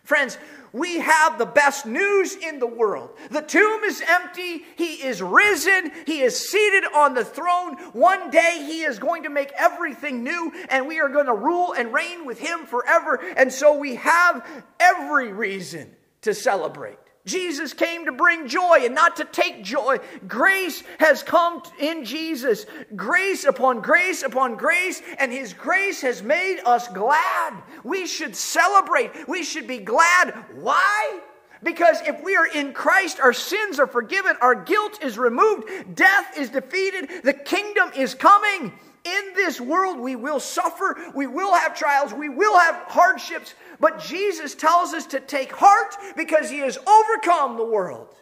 Friends, 0.03 0.37
we 0.73 0.99
have 0.99 1.37
the 1.37 1.45
best 1.45 1.85
news 1.85 2.35
in 2.35 2.59
the 2.59 2.67
world. 2.67 3.11
The 3.31 3.41
tomb 3.41 3.83
is 3.83 4.03
empty. 4.07 4.65
He 4.75 5.03
is 5.03 5.21
risen. 5.21 5.91
He 6.05 6.21
is 6.21 6.49
seated 6.49 6.85
on 6.93 7.13
the 7.13 7.25
throne. 7.25 7.77
One 7.93 8.29
day 8.29 8.63
he 8.65 8.83
is 8.83 8.99
going 8.99 9.23
to 9.23 9.29
make 9.29 9.51
everything 9.57 10.23
new 10.23 10.51
and 10.69 10.87
we 10.87 10.99
are 10.99 11.09
going 11.09 11.25
to 11.25 11.33
rule 11.33 11.73
and 11.73 11.93
reign 11.93 12.25
with 12.25 12.39
him 12.39 12.65
forever. 12.65 13.19
And 13.37 13.51
so 13.51 13.77
we 13.77 13.95
have 13.95 14.45
every 14.79 15.31
reason 15.31 15.95
to 16.21 16.33
celebrate. 16.33 16.97
Jesus 17.29 17.73
came 17.73 18.05
to 18.05 18.11
bring 18.11 18.47
joy 18.47 18.79
and 18.81 18.95
not 18.95 19.17
to 19.17 19.25
take 19.25 19.63
joy. 19.63 19.99
Grace 20.27 20.83
has 20.97 21.21
come 21.21 21.61
in 21.79 22.03
Jesus. 22.03 22.65
Grace 22.95 23.45
upon 23.45 23.81
grace 23.81 24.23
upon 24.23 24.55
grace, 24.55 25.01
and 25.19 25.31
His 25.31 25.53
grace 25.53 26.01
has 26.01 26.23
made 26.23 26.59
us 26.65 26.87
glad. 26.87 27.53
We 27.83 28.07
should 28.07 28.35
celebrate. 28.35 29.11
We 29.27 29.43
should 29.43 29.67
be 29.67 29.77
glad. 29.77 30.33
Why? 30.55 31.19
Because 31.61 32.01
if 32.07 32.23
we 32.23 32.35
are 32.35 32.47
in 32.47 32.73
Christ, 32.73 33.19
our 33.19 33.33
sins 33.33 33.79
are 33.79 33.87
forgiven, 33.87 34.35
our 34.41 34.55
guilt 34.55 35.03
is 35.03 35.17
removed, 35.17 35.95
death 35.95 36.37
is 36.37 36.49
defeated, 36.49 37.09
the 37.23 37.33
kingdom 37.33 37.91
is 37.95 38.15
coming. 38.15 38.73
In 39.05 39.33
this 39.35 39.61
world, 39.61 39.99
we 39.99 40.15
will 40.15 40.39
suffer, 40.39 40.97
we 41.15 41.25
will 41.25 41.53
have 41.53 41.77
trials, 41.77 42.13
we 42.13 42.29
will 42.29 42.57
have 42.57 42.75
hardships, 42.87 43.53
but 43.79 43.99
Jesus 43.99 44.55
tells 44.55 44.93
us 44.93 45.05
to 45.07 45.19
take 45.19 45.51
heart 45.51 45.95
because 46.17 46.49
he 46.49 46.59
has 46.59 46.77
overcome 46.77 47.57
the 47.57 47.65
world. 47.65 48.13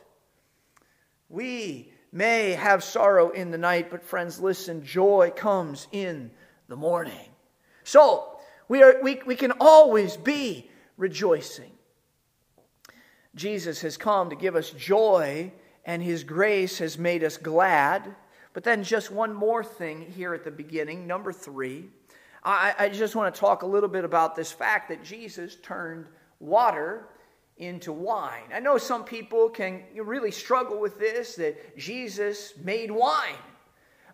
We 1.29 1.91
may 2.11 2.51
have 2.51 2.83
sorrow 2.83 3.31
in 3.31 3.51
the 3.51 3.57
night, 3.57 3.89
but 3.89 4.03
friends, 4.03 4.39
listen, 4.39 4.83
joy 4.83 5.31
comes 5.35 5.87
in 5.91 6.31
the 6.67 6.75
morning. 6.75 7.29
So, 7.83 8.39
we, 8.67 8.83
are, 8.83 9.01
we, 9.01 9.21
we 9.25 9.35
can 9.35 9.53
always 9.59 10.17
be 10.17 10.69
rejoicing. 10.97 11.71
Jesus 13.35 13.81
has 13.81 13.97
come 13.97 14.29
to 14.29 14.35
give 14.35 14.55
us 14.55 14.71
joy, 14.71 15.51
and 15.85 16.01
his 16.01 16.23
grace 16.23 16.79
has 16.79 16.97
made 16.97 17.23
us 17.23 17.37
glad. 17.37 18.15
But 18.57 18.63
then, 18.63 18.83
just 18.83 19.11
one 19.11 19.35
more 19.35 19.63
thing 19.63 20.01
here 20.01 20.33
at 20.33 20.43
the 20.43 20.49
beginning, 20.49 21.05
number 21.05 21.31
three. 21.31 21.89
I, 22.43 22.73
I 22.79 22.89
just 22.89 23.15
want 23.15 23.31
to 23.31 23.39
talk 23.39 23.61
a 23.61 23.67
little 23.67 23.87
bit 23.87 24.03
about 24.03 24.35
this 24.35 24.51
fact 24.51 24.89
that 24.89 25.03
Jesus 25.03 25.57
turned 25.61 26.07
water 26.39 27.07
into 27.57 27.93
wine. 27.93 28.45
I 28.51 28.59
know 28.59 28.79
some 28.79 29.03
people 29.03 29.49
can 29.49 29.83
really 29.95 30.31
struggle 30.31 30.79
with 30.79 30.97
this, 30.97 31.35
that 31.35 31.77
Jesus 31.77 32.53
made 32.63 32.89
wine. 32.89 33.35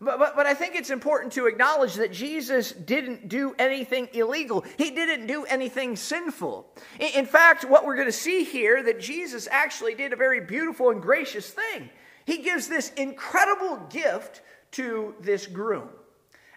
But, 0.01 0.19
but, 0.19 0.35
but 0.35 0.45
I 0.45 0.53
think 0.53 0.75
it's 0.75 0.89
important 0.89 1.31
to 1.33 1.45
acknowledge 1.45 1.93
that 1.93 2.12
Jesus 2.12 2.73
didn't 2.73 3.29
do 3.29 3.55
anything 3.57 4.09
illegal. 4.12 4.65
He 4.77 4.91
didn't 4.91 5.27
do 5.27 5.45
anything 5.45 5.95
sinful. 5.95 6.67
In, 7.00 7.19
in 7.19 7.25
fact, 7.25 7.63
what 7.63 7.85
we're 7.85 7.95
going 7.95 8.07
to 8.07 8.12
see 8.12 8.43
here, 8.43 8.83
that 8.83 9.00
Jesus 9.00 9.47
actually 9.50 9.95
did 9.95 10.12
a 10.12 10.17
very 10.17 10.41
beautiful 10.41 10.89
and 10.89 11.01
gracious 11.01 11.50
thing. 11.50 11.89
He 12.25 12.38
gives 12.39 12.68
this 12.68 12.92
incredible 12.94 13.77
gift 13.89 14.42
to 14.72 15.15
this 15.20 15.48
groom. 15.48 15.89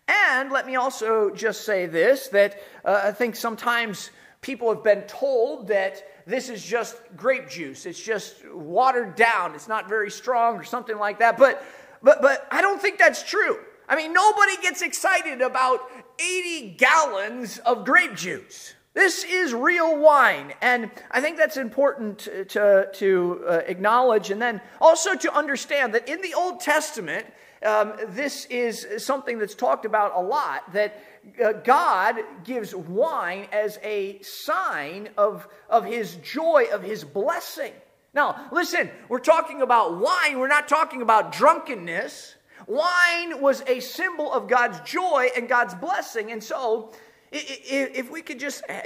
And 0.08 0.52
let 0.52 0.66
me 0.66 0.76
also 0.76 1.30
just 1.30 1.64
say 1.64 1.87
this 1.87 2.28
that 2.28 2.61
uh, 2.85 3.00
I 3.04 3.12
think 3.12 3.35
sometimes 3.35 4.11
people 4.40 4.73
have 4.73 4.85
been 4.85 5.02
told 5.02 5.68
that 5.68 6.06
this 6.26 6.49
is 6.49 6.64
just 6.64 6.96
grape 7.16 7.49
juice, 7.49 7.85
it's 7.85 8.00
just 8.00 8.37
watered 8.52 9.16
down, 9.16 9.54
it's 9.54 9.66
not 9.66 9.88
very 9.88 10.11
strong 10.11 10.56
or 10.56 10.62
something 10.62 10.99
like 10.99 11.18
that. 11.18 11.37
But, 11.37 11.62
but, 12.02 12.23
but 12.23 12.46
I 12.50 12.62
don't 12.62 12.80
think 12.80 12.99
that's 12.99 13.28
true. 13.28 13.58
I 13.88 13.96
mean, 13.96 14.12
nobody 14.12 14.56
gets 14.62 14.82
excited 14.82 15.42
about 15.42 15.80
80 16.20 16.76
gallons 16.78 17.58
of 17.58 17.85
grape 17.85 18.14
juice. 18.14 18.75
This 18.96 19.24
is 19.24 19.52
real 19.52 19.98
wine. 19.98 20.54
And 20.62 20.90
I 21.10 21.20
think 21.20 21.36
that's 21.36 21.58
important 21.58 22.20
to, 22.48 22.88
to 22.94 23.44
uh, 23.46 23.52
acknowledge 23.66 24.30
and 24.30 24.40
then 24.40 24.62
also 24.80 25.14
to 25.14 25.36
understand 25.36 25.94
that 25.94 26.08
in 26.08 26.22
the 26.22 26.32
Old 26.32 26.60
Testament, 26.60 27.26
um, 27.62 27.92
this 28.08 28.46
is 28.46 28.86
something 29.04 29.38
that's 29.38 29.54
talked 29.54 29.84
about 29.84 30.12
a 30.14 30.20
lot 30.22 30.72
that 30.72 30.98
uh, 31.44 31.52
God 31.52 32.16
gives 32.42 32.74
wine 32.74 33.48
as 33.52 33.78
a 33.82 34.18
sign 34.22 35.10
of, 35.18 35.46
of 35.68 35.84
his 35.84 36.14
joy, 36.16 36.68
of 36.72 36.82
his 36.82 37.04
blessing. 37.04 37.74
Now, 38.14 38.48
listen, 38.50 38.88
we're 39.10 39.18
talking 39.18 39.60
about 39.60 40.00
wine, 40.00 40.38
we're 40.38 40.48
not 40.48 40.68
talking 40.68 41.02
about 41.02 41.32
drunkenness. 41.32 42.34
Wine 42.66 43.42
was 43.42 43.62
a 43.66 43.80
symbol 43.80 44.32
of 44.32 44.48
God's 44.48 44.80
joy 44.90 45.28
and 45.36 45.50
God's 45.50 45.74
blessing. 45.74 46.32
And 46.32 46.42
so, 46.42 46.94
if 47.33 48.11
we 48.11 48.23
could 48.23 48.38
just 48.38 48.62
uh, 48.68 48.83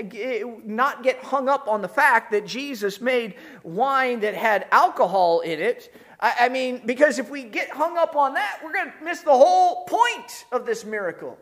not 0.64 1.02
get 1.02 1.22
hung 1.22 1.48
up 1.48 1.68
on 1.68 1.82
the 1.82 1.88
fact 1.88 2.30
that 2.32 2.46
Jesus 2.46 3.00
made 3.00 3.34
wine 3.62 4.20
that 4.20 4.34
had 4.34 4.66
alcohol 4.70 5.40
in 5.40 5.60
it, 5.60 5.92
I 6.22 6.50
mean, 6.50 6.82
because 6.84 7.18
if 7.18 7.30
we 7.30 7.44
get 7.44 7.70
hung 7.70 7.96
up 7.96 8.14
on 8.14 8.34
that, 8.34 8.60
we're 8.62 8.74
going 8.74 8.92
to 8.98 9.04
miss 9.04 9.20
the 9.22 9.30
whole 9.30 9.84
point 9.86 10.44
of 10.52 10.66
this 10.66 10.84
miracle 10.84 11.38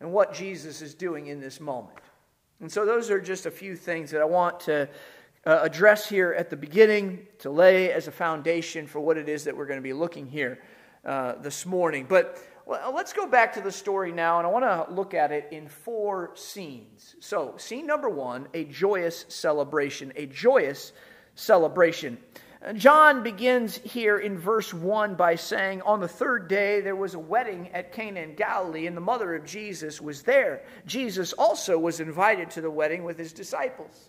and 0.00 0.12
what 0.12 0.32
Jesus 0.32 0.80
is 0.80 0.94
doing 0.94 1.26
in 1.26 1.40
this 1.40 1.60
moment. 1.60 1.98
And 2.60 2.72
so, 2.72 2.86
those 2.86 3.10
are 3.10 3.20
just 3.20 3.44
a 3.44 3.50
few 3.50 3.76
things 3.76 4.10
that 4.12 4.22
I 4.22 4.24
want 4.24 4.60
to 4.60 4.88
uh, 5.44 5.58
address 5.62 6.08
here 6.08 6.32
at 6.32 6.48
the 6.48 6.56
beginning 6.56 7.26
to 7.40 7.50
lay 7.50 7.92
as 7.92 8.08
a 8.08 8.10
foundation 8.10 8.86
for 8.86 9.00
what 9.00 9.18
it 9.18 9.28
is 9.28 9.44
that 9.44 9.54
we're 9.54 9.66
going 9.66 9.78
to 9.78 9.82
be 9.82 9.92
looking 9.92 10.26
here 10.26 10.62
uh, 11.04 11.34
this 11.42 11.66
morning. 11.66 12.06
But 12.08 12.38
let's 12.66 13.12
go 13.12 13.26
back 13.26 13.54
to 13.54 13.60
the 13.60 13.72
story 13.72 14.12
now, 14.12 14.38
and 14.38 14.46
I 14.46 14.50
want 14.50 14.64
to 14.64 14.94
look 14.94 15.14
at 15.14 15.32
it 15.32 15.48
in 15.50 15.68
four 15.68 16.30
scenes. 16.34 17.16
So, 17.20 17.54
scene 17.58 17.86
number 17.86 18.08
one 18.08 18.48
a 18.54 18.64
joyous 18.64 19.24
celebration. 19.28 20.12
A 20.16 20.26
joyous 20.26 20.92
celebration. 21.34 22.18
John 22.76 23.22
begins 23.22 23.76
here 23.76 24.16
in 24.16 24.38
verse 24.38 24.72
1 24.72 25.16
by 25.16 25.34
saying, 25.34 25.82
On 25.82 26.00
the 26.00 26.08
third 26.08 26.48
day 26.48 26.80
there 26.80 26.96
was 26.96 27.12
a 27.12 27.18
wedding 27.18 27.68
at 27.74 27.92
Cana 27.92 28.20
in 28.20 28.36
Galilee, 28.36 28.86
and 28.86 28.96
the 28.96 29.02
mother 29.02 29.34
of 29.34 29.44
Jesus 29.44 30.00
was 30.00 30.22
there. 30.22 30.62
Jesus 30.86 31.34
also 31.34 31.78
was 31.78 32.00
invited 32.00 32.50
to 32.52 32.62
the 32.62 32.70
wedding 32.70 33.04
with 33.04 33.18
his 33.18 33.34
disciples. 33.34 34.08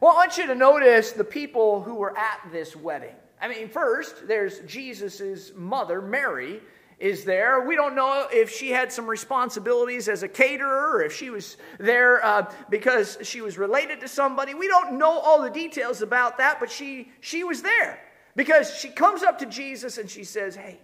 Well, 0.00 0.12
I 0.12 0.14
want 0.14 0.38
you 0.38 0.46
to 0.46 0.54
notice 0.54 1.12
the 1.12 1.22
people 1.22 1.82
who 1.82 1.96
were 1.96 2.16
at 2.16 2.40
this 2.50 2.74
wedding. 2.74 3.14
I 3.42 3.48
mean, 3.48 3.68
first, 3.68 4.26
there's 4.26 4.60
Jesus' 4.60 5.52
mother, 5.54 6.00
Mary, 6.00 6.62
is 7.02 7.24
there. 7.24 7.60
We 7.66 7.74
don't 7.74 7.96
know 7.96 8.28
if 8.30 8.48
she 8.48 8.70
had 8.70 8.92
some 8.92 9.10
responsibilities 9.10 10.08
as 10.08 10.22
a 10.22 10.28
caterer 10.28 10.92
or 10.94 11.02
if 11.02 11.12
she 11.12 11.30
was 11.30 11.56
there 11.78 12.24
uh, 12.24 12.50
because 12.70 13.18
she 13.22 13.40
was 13.40 13.58
related 13.58 14.00
to 14.00 14.08
somebody. 14.08 14.54
We 14.54 14.68
don't 14.68 14.98
know 14.98 15.18
all 15.18 15.42
the 15.42 15.50
details 15.50 16.00
about 16.00 16.38
that, 16.38 16.60
but 16.60 16.70
she, 16.70 17.10
she 17.20 17.42
was 17.42 17.60
there 17.60 17.98
because 18.36 18.78
she 18.78 18.88
comes 18.88 19.24
up 19.24 19.40
to 19.40 19.46
Jesus 19.46 19.98
and 19.98 20.08
she 20.08 20.22
says, 20.22 20.54
Hey, 20.54 20.78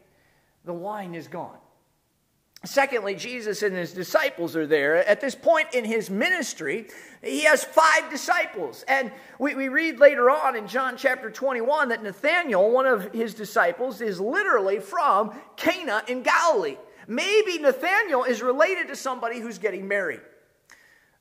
the 0.65 0.73
wine 0.73 1.15
is 1.15 1.29
gone. 1.29 1.57
Secondly, 2.65 3.15
Jesus 3.15 3.63
and 3.63 3.75
his 3.75 3.93
disciples 3.93 4.57
are 4.57 4.67
there. 4.67 5.07
At 5.09 5.21
this 5.21 5.37
point 5.37 5.75
in 5.75 5.85
his 5.85 6.11
ministry, 6.11 6.89
he 7.23 7.45
has 7.45 7.63
five 7.63 8.11
disciples. 8.11 8.85
And 8.89 9.13
we, 9.39 9.55
we 9.55 9.69
read 9.69 10.01
later 10.01 10.29
on 10.29 10.57
in 10.57 10.67
John 10.67 10.97
chapter 10.97 11.31
21 11.31 11.91
that 11.91 12.03
Nathanael, 12.03 12.71
one 12.71 12.87
of 12.87 13.13
his 13.13 13.35
disciples, 13.35 14.01
is 14.01 14.21
literally 14.21 14.81
from 14.81 15.39
Cana 15.57 16.03
in 16.09 16.23
Galilee. 16.23 16.77
Maybe 17.07 17.59
Nathanael 17.59 18.25
is 18.25 18.43
related 18.43 18.89
to 18.89 18.97
somebody 18.97 19.39
who's 19.39 19.59
getting 19.59 19.87
married. 19.87 20.21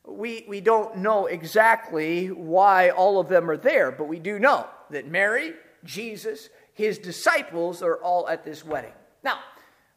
We, 0.04 0.44
we 0.48 0.60
don't 0.60 0.98
know 0.98 1.26
exactly 1.26 2.28
why 2.28 2.90
all 2.90 3.20
of 3.20 3.28
them 3.28 3.48
are 3.48 3.56
there, 3.56 3.92
but 3.92 4.08
we 4.08 4.18
do 4.18 4.40
know 4.40 4.66
that 4.90 5.06
Mary, 5.06 5.52
Jesus, 5.84 6.48
his 6.74 6.98
disciples 6.98 7.80
are 7.82 7.96
all 7.96 8.28
at 8.28 8.44
this 8.44 8.64
wedding. 8.64 8.92
Now, 9.22 9.38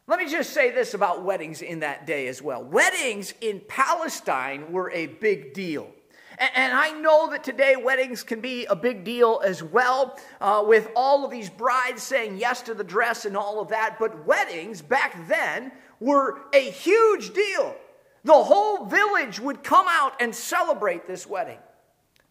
let 0.06 0.18
me 0.18 0.28
just 0.28 0.52
say 0.52 0.70
this 0.70 0.94
about 0.94 1.24
weddings 1.24 1.62
in 1.62 1.80
that 1.80 2.06
day 2.06 2.26
as 2.26 2.42
well. 2.42 2.62
Weddings 2.62 3.34
in 3.40 3.60
Palestine 3.68 4.72
were 4.72 4.90
a 4.90 5.06
big 5.06 5.54
deal. 5.54 5.90
And 6.38 6.72
I 6.72 6.90
know 6.90 7.30
that 7.30 7.44
today 7.44 7.76
weddings 7.76 8.22
can 8.22 8.40
be 8.40 8.64
a 8.64 8.74
big 8.74 9.04
deal 9.04 9.40
as 9.44 9.62
well, 9.62 10.18
uh, 10.40 10.64
with 10.66 10.90
all 10.96 11.24
of 11.24 11.30
these 11.30 11.48
brides 11.48 12.02
saying 12.02 12.38
yes 12.38 12.62
to 12.62 12.74
the 12.74 12.82
dress 12.82 13.26
and 13.26 13.36
all 13.36 13.60
of 13.60 13.68
that. 13.68 13.96
But 14.00 14.26
weddings 14.26 14.82
back 14.82 15.28
then 15.28 15.70
were 16.00 16.40
a 16.52 16.70
huge 16.70 17.32
deal. 17.32 17.76
The 18.24 18.32
whole 18.32 18.86
village 18.86 19.38
would 19.38 19.62
come 19.62 19.86
out 19.88 20.20
and 20.20 20.34
celebrate 20.34 21.06
this 21.06 21.26
wedding. 21.26 21.58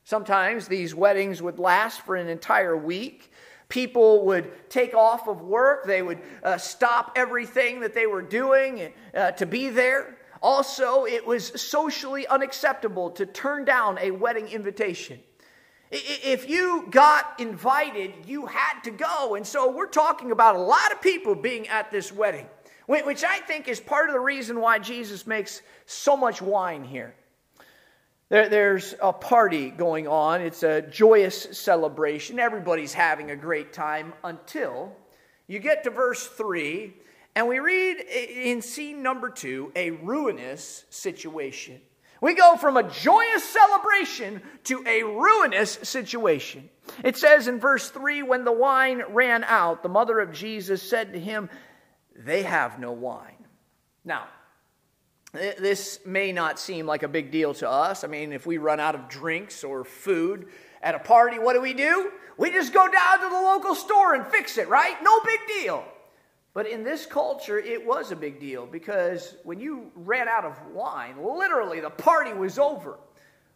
Sometimes 0.04 0.68
these 0.68 0.96
weddings 0.96 1.42
would 1.42 1.60
last 1.60 2.02
for 2.02 2.16
an 2.16 2.28
entire 2.28 2.76
week. 2.76 3.31
People 3.72 4.26
would 4.26 4.70
take 4.70 4.94
off 4.94 5.30
of 5.30 5.44
work, 5.44 5.86
they 5.86 6.02
would 6.02 6.20
uh, 6.44 6.58
stop 6.58 7.14
everything 7.16 7.80
that 7.80 7.94
they 7.94 8.06
were 8.06 8.22
doing 8.22 8.92
uh, 9.16 9.32
to 9.32 9.46
be 9.46 9.70
there. 9.70 10.18
Also, 10.42 11.06
it 11.06 11.26
was 11.26 11.62
socially 11.62 12.28
unacceptable 12.28 13.10
to 13.12 13.26
turn 13.26 13.64
down 13.64 13.98
a 14.00 14.12
wedding 14.12 14.50
invitation. 14.50 15.22
If 15.90 16.50
you 16.50 16.88
got 16.90 17.40
invited, 17.40 18.14
you 18.26 18.46
had 18.46 18.82
to 18.84 18.92
go. 18.92 19.36
And 19.36 19.48
so 19.48 19.72
we're 19.72 19.88
talking 19.88 20.32
about 20.32 20.58
a 20.58 20.62
lot 20.62 20.92
of 20.92 21.02
people 21.02 21.34
being 21.34 21.70
at 21.70 21.92
this 21.92 22.12
wedding, 22.12 22.48
which 22.88 23.24
I 23.24 23.40
think 23.40 23.70
is 23.70 23.80
part 23.80 24.10
of 24.10 24.14
the 24.14 24.20
reason 24.20 24.60
why 24.60 24.80
Jesus 24.80 25.26
makes 25.26 25.62
so 25.86 26.18
much 26.18 26.42
wine 26.42 26.84
here. 26.84 27.16
There, 28.32 28.48
there's 28.48 28.96
a 29.02 29.12
party 29.12 29.72
going 29.72 30.08
on. 30.08 30.40
It's 30.40 30.64
a 30.64 30.82
joyous 30.82 31.50
celebration. 31.52 32.40
Everybody's 32.40 32.94
having 32.94 33.30
a 33.30 33.36
great 33.36 33.74
time 33.74 34.14
until 34.24 34.96
you 35.48 35.60
get 35.60 35.84
to 35.84 35.90
verse 35.90 36.26
3, 36.26 36.94
and 37.36 37.50
we 37.50 37.60
read 37.60 37.98
in 38.00 38.62
scene 38.62 39.04
number 39.04 39.30
2 39.30 39.74
a 39.76 39.92
ruinous 39.92 40.86
situation. 40.90 41.82
We 42.22 42.34
go 42.34 42.56
from 42.56 42.78
a 42.78 42.90
joyous 42.90 43.44
celebration 43.44 44.42
to 44.64 44.82
a 44.88 45.04
ruinous 45.04 45.74
situation. 45.84 46.70
It 47.04 47.18
says 47.18 47.50
in 47.50 47.60
verse 47.60 47.90
3 47.90 48.24
when 48.24 48.46
the 48.46 48.54
wine 48.54 49.02
ran 49.10 49.44
out, 49.44 49.84
the 49.84 49.90
mother 49.90 50.22
of 50.22 50.32
Jesus 50.32 50.82
said 50.82 51.12
to 51.12 51.20
him, 51.20 51.50
They 52.16 52.44
have 52.44 52.80
no 52.80 52.94
wine. 52.94 53.46
Now, 54.06 54.28
this 55.34 56.00
may 56.06 56.32
not 56.32 56.60
seem 56.60 56.86
like 56.86 57.04
a 57.04 57.08
big 57.08 57.32
deal 57.32 57.54
to 57.56 57.70
us. 57.70 58.04
I 58.04 58.08
mean, 58.08 58.34
if 58.34 58.46
we 58.46 58.58
run 58.58 58.80
out 58.80 58.96
of 58.96 59.08
drinks 59.08 59.64
or 59.64 59.84
food 59.84 60.48
at 60.82 60.96
a 60.96 61.00
party, 61.00 61.40
what 61.40 61.54
do 61.54 61.62
we 61.62 61.74
do? 61.74 62.12
We 62.38 62.52
just 62.52 62.74
go 62.74 62.88
down 62.88 63.20
to 63.20 63.30
the 63.30 63.42
local 63.42 63.76
store 63.76 64.16
and 64.16 64.26
fix 64.28 64.58
it, 64.58 64.68
right? 64.68 64.96
No 65.02 65.20
big 65.22 65.40
deal. 65.48 65.86
But 66.54 66.68
in 66.68 66.84
this 66.84 67.06
culture, 67.06 67.58
it 67.58 67.86
was 67.86 68.12
a 68.12 68.16
big 68.16 68.40
deal 68.40 68.66
because 68.66 69.38
when 69.44 69.60
you 69.60 69.90
ran 69.96 70.28
out 70.28 70.44
of 70.44 70.60
wine, 70.74 71.16
literally 71.24 71.80
the 71.80 71.90
party 71.90 72.34
was 72.34 72.60
over. 72.60 72.98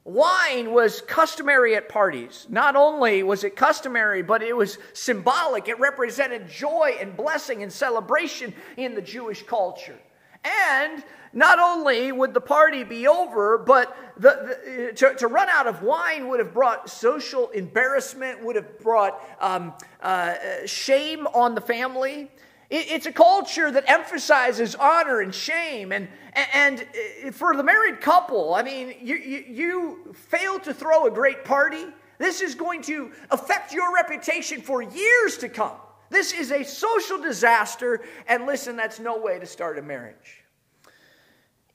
Wine 0.05 0.72
was 0.72 1.01
customary 1.01 1.75
at 1.75 1.89
parties. 1.89 2.46
Not 2.48 2.75
only 2.75 3.24
was 3.24 3.44
it 3.44 3.55
customary, 3.55 4.22
but 4.22 4.44
it 4.44 4.55
was 4.55 4.77
symbolic. 4.94 5.67
It 5.67 5.79
represented 5.79 6.48
joy 6.48 6.96
and 7.01 7.17
blessing 7.17 7.63
and 7.63 7.74
celebration 7.74 8.53
in 8.77 8.94
the 8.96 9.01
Jewish 9.01 9.44
culture. 9.44 9.98
And 10.46 11.04
not 11.36 11.60
only 11.60 12.13
would 12.13 12.34
the 12.34 12.41
party 12.41 12.86
be 12.86 13.08
over, 13.08 13.58
but 13.58 13.95
the, 14.17 14.58
the, 14.65 14.93
to, 14.95 15.15
to, 15.15 15.28
run 15.28 15.50
out 15.50 15.67
of 15.67 15.84
wine 15.84 16.30
would 16.30 16.39
have 16.39 16.54
brought 16.54 16.89
social 16.89 17.50
embarrassment, 17.50 18.41
would 18.43 18.56
have 18.56 18.80
brought 18.80 19.21
um, 19.41 19.74
uh, 20.02 20.36
shame 20.65 21.28
on 21.28 21.54
the 21.54 21.60
family. 21.60 22.32
It, 22.69 22.89
it's 22.89 23.06
a 23.06 23.12
culture 23.12 23.69
that 23.69 23.84
emphasizes 23.88 24.76
honor 24.76 25.19
and 25.19 25.36
shame. 25.36 25.91
And, 25.91 26.08
and 26.54 26.88
for 27.34 27.54
the 27.56 27.63
married 27.63 28.00
couple, 28.00 28.56
I 28.56 28.63
mean, 28.63 28.95
you, 29.02 29.17
you, 29.17 29.43
you 29.50 30.13
fail 30.13 30.58
to 30.60 30.74
throw 30.74 31.06
a 31.06 31.12
great 31.12 31.43
party, 31.43 31.84
this 32.17 32.39
is 32.39 32.56
going 32.56 32.82
to 32.84 33.12
affect 33.30 33.74
your 33.74 33.93
reputation 33.93 34.62
for 34.62 34.82
years 34.82 35.38
to 35.39 35.50
come. 35.50 35.76
This 36.10 36.32
is 36.32 36.52
a 36.52 36.63
social 36.63 37.21
disaster, 37.21 38.06
and 38.26 38.45
listen, 38.45 38.78
that's 38.78 39.02
no 39.02 39.17
way 39.17 39.38
to 39.38 39.45
start 39.45 39.78
a 39.78 39.82
marriage. 39.82 40.44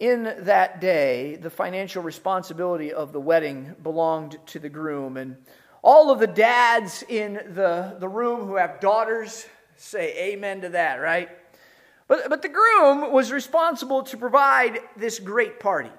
In 0.01 0.35
that 0.39 0.81
day, 0.81 1.37
the 1.37 1.51
financial 1.51 2.03
responsibility 2.03 2.91
of 2.91 3.13
the 3.13 3.21
wedding 3.21 3.77
belonged 3.83 4.39
to 4.47 4.59
the 4.59 4.71
groom, 4.71 5.19
and 5.19 5.37
all 5.83 6.11
of 6.11 6.19
the 6.21 6.27
dads 6.27 7.05
in 7.07 7.35
the, 7.35 7.97
the 8.01 8.09
room 8.09 8.47
who 8.47 8.57
have 8.57 8.81
daughters 8.81 9.47
say 9.77 10.33
amen 10.33 10.63
to 10.63 10.71
that, 10.71 11.03
right? 11.03 11.29
But, 12.09 12.31
but 12.31 12.41
the 12.41 12.49
groom 12.49 13.13
was 13.13 13.31
responsible 13.31 14.03
to 14.05 14.17
provide 14.17 14.79
this 14.97 15.19
great 15.19 15.61
party. 15.61 15.91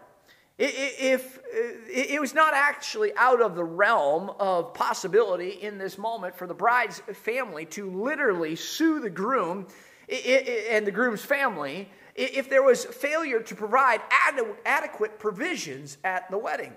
If 0.57 1.37
it 1.87 2.19
was 2.19 2.33
not 2.33 2.55
actually 2.55 3.11
out 3.15 3.39
of 3.39 3.55
the 3.55 3.63
realm 3.63 4.31
of 4.39 4.73
possibility 4.73 5.49
in 5.49 5.77
this 5.77 5.99
moment 5.99 6.35
for 6.35 6.47
the 6.47 6.55
bride's 6.55 6.99
family 7.13 7.65
to 7.67 7.87
literally 7.91 8.55
sue 8.55 8.99
the 8.99 9.11
groom 9.11 9.67
and 10.09 10.87
the 10.87 10.91
groom's 10.91 11.23
family 11.23 11.87
if 12.15 12.50
there 12.50 12.63
was 12.63 12.86
failure 12.86 13.41
to 13.41 13.56
provide 13.56 14.02
adequate 14.65 15.19
provisions 15.19 15.97
at 16.04 16.30
the 16.32 16.38
wedding. 16.38 16.74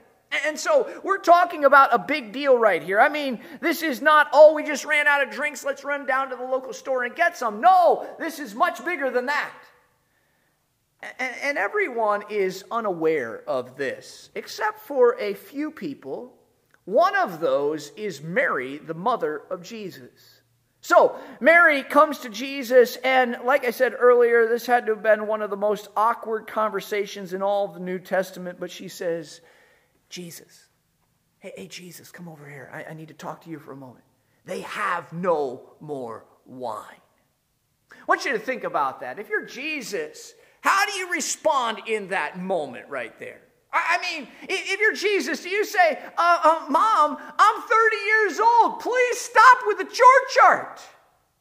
And 0.47 0.59
so 0.59 1.01
we're 1.05 1.19
talking 1.19 1.65
about 1.65 1.95
a 1.95 1.99
big 1.99 2.33
deal 2.33 2.59
right 2.59 2.83
here. 2.83 3.01
I 3.01 3.09
mean, 3.09 3.41
this 3.61 3.83
is 3.83 4.03
not, 4.03 4.29
oh, 4.33 4.55
we 4.55 4.65
just 4.65 4.85
ran 4.85 5.07
out 5.07 5.23
of 5.23 5.31
drinks, 5.33 5.65
let's 5.65 5.85
run 5.85 6.07
down 6.07 6.31
to 6.31 6.37
the 6.37 6.45
local 6.45 6.73
store 6.73 7.05
and 7.05 7.15
get 7.15 7.37
some. 7.37 7.61
No, 7.61 8.07
this 8.19 8.39
is 8.39 8.55
much 8.55 8.85
bigger 8.85 9.11
than 9.11 9.27
that. 9.27 9.53
And, 11.19 11.35
and 11.43 11.59
everyone 11.59 12.25
is 12.31 12.65
unaware 12.71 13.43
of 13.47 13.77
this, 13.77 14.31
except 14.35 14.81
for 14.81 15.17
a 15.21 15.35
few 15.35 15.71
people. 15.71 16.35
One 16.85 17.15
of 17.17 17.41
those 17.41 17.93
is 17.97 18.23
Mary, 18.23 18.79
the 18.79 18.95
mother 18.95 19.43
of 19.51 19.63
Jesus. 19.63 20.41
So, 20.85 21.19
Mary 21.41 21.83
comes 21.83 22.19
to 22.19 22.29
Jesus, 22.29 22.97
and 22.97 23.39
like 23.43 23.65
I 23.65 23.71
said 23.71 23.95
earlier, 23.99 24.47
this 24.47 24.67
had 24.67 24.85
to 24.85 24.93
have 24.93 25.03
been 25.03 25.27
one 25.27 25.41
of 25.41 25.49
the 25.49 25.57
most 25.57 25.89
awkward 25.97 26.47
conversations 26.47 27.33
in 27.33 27.41
all 27.41 27.65
of 27.65 27.73
the 27.73 27.81
New 27.81 27.99
Testament, 27.99 28.61
but 28.61 28.71
she 28.71 28.89
says, 28.89 29.41
Jesus, 30.11 30.67
hey, 31.39 31.53
hey 31.57 31.69
Jesus, 31.69 32.11
come 32.11 32.29
over 32.29 32.47
here. 32.47 32.71
I, 32.71 32.91
I 32.91 32.93
need 32.93 33.09
to 33.09 33.15
talk 33.15 33.45
to 33.45 33.51
you 33.51 33.59
for 33.59 33.73
a 33.73 33.77
moment. 33.77 34.05
They 34.45 34.61
have 34.61 35.11
no 35.11 35.63
more 35.81 36.27
wine. 36.45 37.01
I 37.91 38.05
want 38.07 38.27
you 38.27 38.33
to 38.33 38.39
think 38.39 38.65
about 38.65 39.01
that. 39.01 39.19
If 39.19 39.31
you're 39.31 39.47
Jesus, 39.47 40.35
how 40.61 40.85
do 40.85 40.93
you 40.93 41.11
respond 41.13 41.81
in 41.87 42.09
that 42.09 42.39
moment 42.39 42.91
right 42.91 43.19
there? 43.19 43.41
I 43.75 43.99
mean, 44.01 44.29
if 44.43 44.79
you're 44.79 44.95
Jesus, 44.95 45.43
do 45.43 45.49
you 45.49 45.65
say, 45.65 45.99
uh, 46.17 46.39
uh, 46.45 46.67
Mom, 46.71 47.19
I'm 47.39 47.63
30 47.63 47.97
years 48.07 48.41
old. 48.41 48.81
Please 48.81 49.19
stop 49.19 49.59
with 49.67 49.79
the 49.79 49.85
chore 49.85 50.07
chart? 50.35 50.81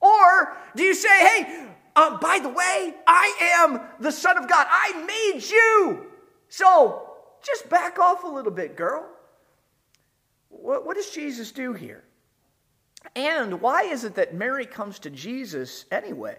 Or 0.01 0.57
do 0.75 0.83
you 0.83 0.95
say, 0.95 1.19
Hey, 1.19 1.67
uh, 1.95 2.17
by 2.17 2.39
the 2.39 2.49
way, 2.49 2.95
I 3.05 3.35
am 3.55 3.81
the 3.99 4.11
Son 4.11 4.37
of 4.37 4.49
God. 4.49 4.65
I 4.69 5.03
made 5.05 5.43
you. 5.47 6.07
So 6.49 7.11
just 7.43 7.69
back 7.69 7.99
off 7.99 8.23
a 8.23 8.27
little 8.27 8.51
bit, 8.51 8.75
girl. 8.75 9.07
What, 10.49 10.85
what 10.85 10.97
does 10.97 11.11
Jesus 11.11 11.51
do 11.51 11.73
here? 11.73 12.03
And 13.15 13.61
why 13.61 13.83
is 13.83 14.05
it 14.05 14.15
that 14.15 14.33
Mary 14.33 14.65
comes 14.65 14.97
to 14.99 15.09
Jesus 15.09 15.85
anyway? 15.91 16.37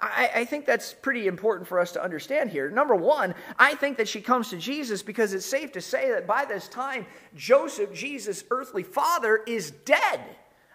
I, 0.00 0.30
I, 0.36 0.44
think 0.44 0.64
that's 0.64 0.94
pretty 0.94 1.26
important 1.26 1.68
for 1.68 1.78
us 1.78 1.92
to 1.92 2.02
understand 2.02 2.50
here. 2.50 2.70
Number 2.70 2.94
one, 2.94 3.34
I 3.58 3.74
think 3.74 3.98
that 3.98 4.08
she 4.08 4.20
comes 4.22 4.48
to 4.50 4.56
Jesus 4.56 5.02
because 5.02 5.34
it's 5.34 5.44
safe 5.44 5.72
to 5.72 5.80
say 5.80 6.10
that 6.10 6.26
by 6.26 6.46
this 6.46 6.68
time, 6.68 7.06
Joseph, 7.36 7.92
Jesus' 7.92 8.44
earthly 8.50 8.82
father, 8.82 9.42
is 9.46 9.70
dead. 9.70 10.20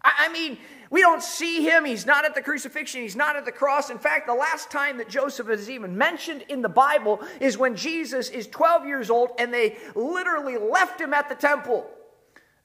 I, 0.03 0.11
I 0.19 0.29
mean, 0.29 0.59
we 0.91 1.01
don't 1.01 1.23
see 1.23 1.63
him. 1.63 1.85
He's 1.85 2.05
not 2.05 2.23
at 2.23 2.35
the 2.35 2.41
crucifixion. 2.41 3.01
He's 3.01 3.15
not 3.15 3.35
at 3.35 3.45
the 3.45 3.51
cross. 3.51 3.89
In 3.89 3.97
fact, 3.97 4.27
the 4.27 4.35
last 4.35 4.69
time 4.69 4.97
that 4.99 5.09
Joseph 5.09 5.49
is 5.49 5.69
even 5.69 5.97
mentioned 5.97 6.43
in 6.47 6.61
the 6.61 6.69
Bible 6.69 7.19
is 7.39 7.57
when 7.57 7.75
Jesus 7.75 8.29
is 8.29 8.47
12 8.47 8.85
years 8.85 9.09
old 9.09 9.31
and 9.39 9.51
they 9.51 9.77
literally 9.95 10.57
left 10.57 11.01
him 11.01 11.13
at 11.13 11.29
the 11.29 11.35
temple. 11.35 11.89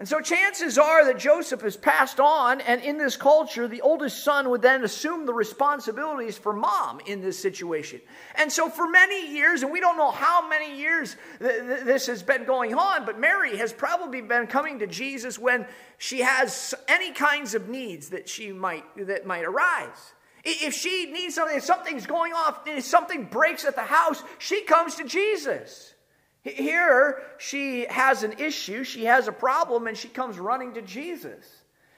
And 0.00 0.08
so 0.08 0.18
chances 0.18 0.78
are 0.78 1.04
that 1.04 1.18
Joseph 1.18 1.60
has 1.60 1.76
passed 1.76 2.20
on, 2.20 2.62
and 2.62 2.80
in 2.80 2.96
this 2.96 3.18
culture, 3.18 3.68
the 3.68 3.82
oldest 3.82 4.24
son 4.24 4.48
would 4.48 4.62
then 4.62 4.82
assume 4.82 5.26
the 5.26 5.34
responsibilities 5.34 6.38
for 6.38 6.54
mom 6.54 7.00
in 7.04 7.20
this 7.20 7.38
situation. 7.38 8.00
And 8.36 8.50
so 8.50 8.70
for 8.70 8.88
many 8.88 9.30
years, 9.30 9.62
and 9.62 9.70
we 9.70 9.78
don't 9.78 9.98
know 9.98 10.10
how 10.10 10.48
many 10.48 10.78
years 10.78 11.16
th- 11.38 11.52
th- 11.52 11.84
this 11.84 12.06
has 12.06 12.22
been 12.22 12.46
going 12.46 12.74
on, 12.74 13.04
but 13.04 13.20
Mary 13.20 13.58
has 13.58 13.74
probably 13.74 14.22
been 14.22 14.46
coming 14.46 14.78
to 14.78 14.86
Jesus 14.86 15.38
when 15.38 15.66
she 15.98 16.20
has 16.20 16.74
any 16.88 17.12
kinds 17.12 17.54
of 17.54 17.68
needs 17.68 18.08
that 18.08 18.26
she 18.26 18.52
might 18.52 18.84
that 19.06 19.26
might 19.26 19.44
arise. 19.44 20.14
If 20.44 20.72
she 20.72 21.12
needs 21.12 21.34
something, 21.34 21.58
if 21.58 21.64
something's 21.64 22.06
going 22.06 22.32
off, 22.32 22.66
if 22.66 22.84
something 22.84 23.24
breaks 23.24 23.66
at 23.66 23.74
the 23.74 23.82
house, 23.82 24.22
she 24.38 24.62
comes 24.62 24.94
to 24.94 25.04
Jesus. 25.04 25.92
Here, 26.42 27.22
she 27.38 27.84
has 27.90 28.22
an 28.22 28.34
issue, 28.38 28.82
she 28.82 29.04
has 29.04 29.28
a 29.28 29.32
problem, 29.32 29.86
and 29.86 29.96
she 29.96 30.08
comes 30.08 30.38
running 30.38 30.74
to 30.74 30.82
Jesus. 30.82 31.44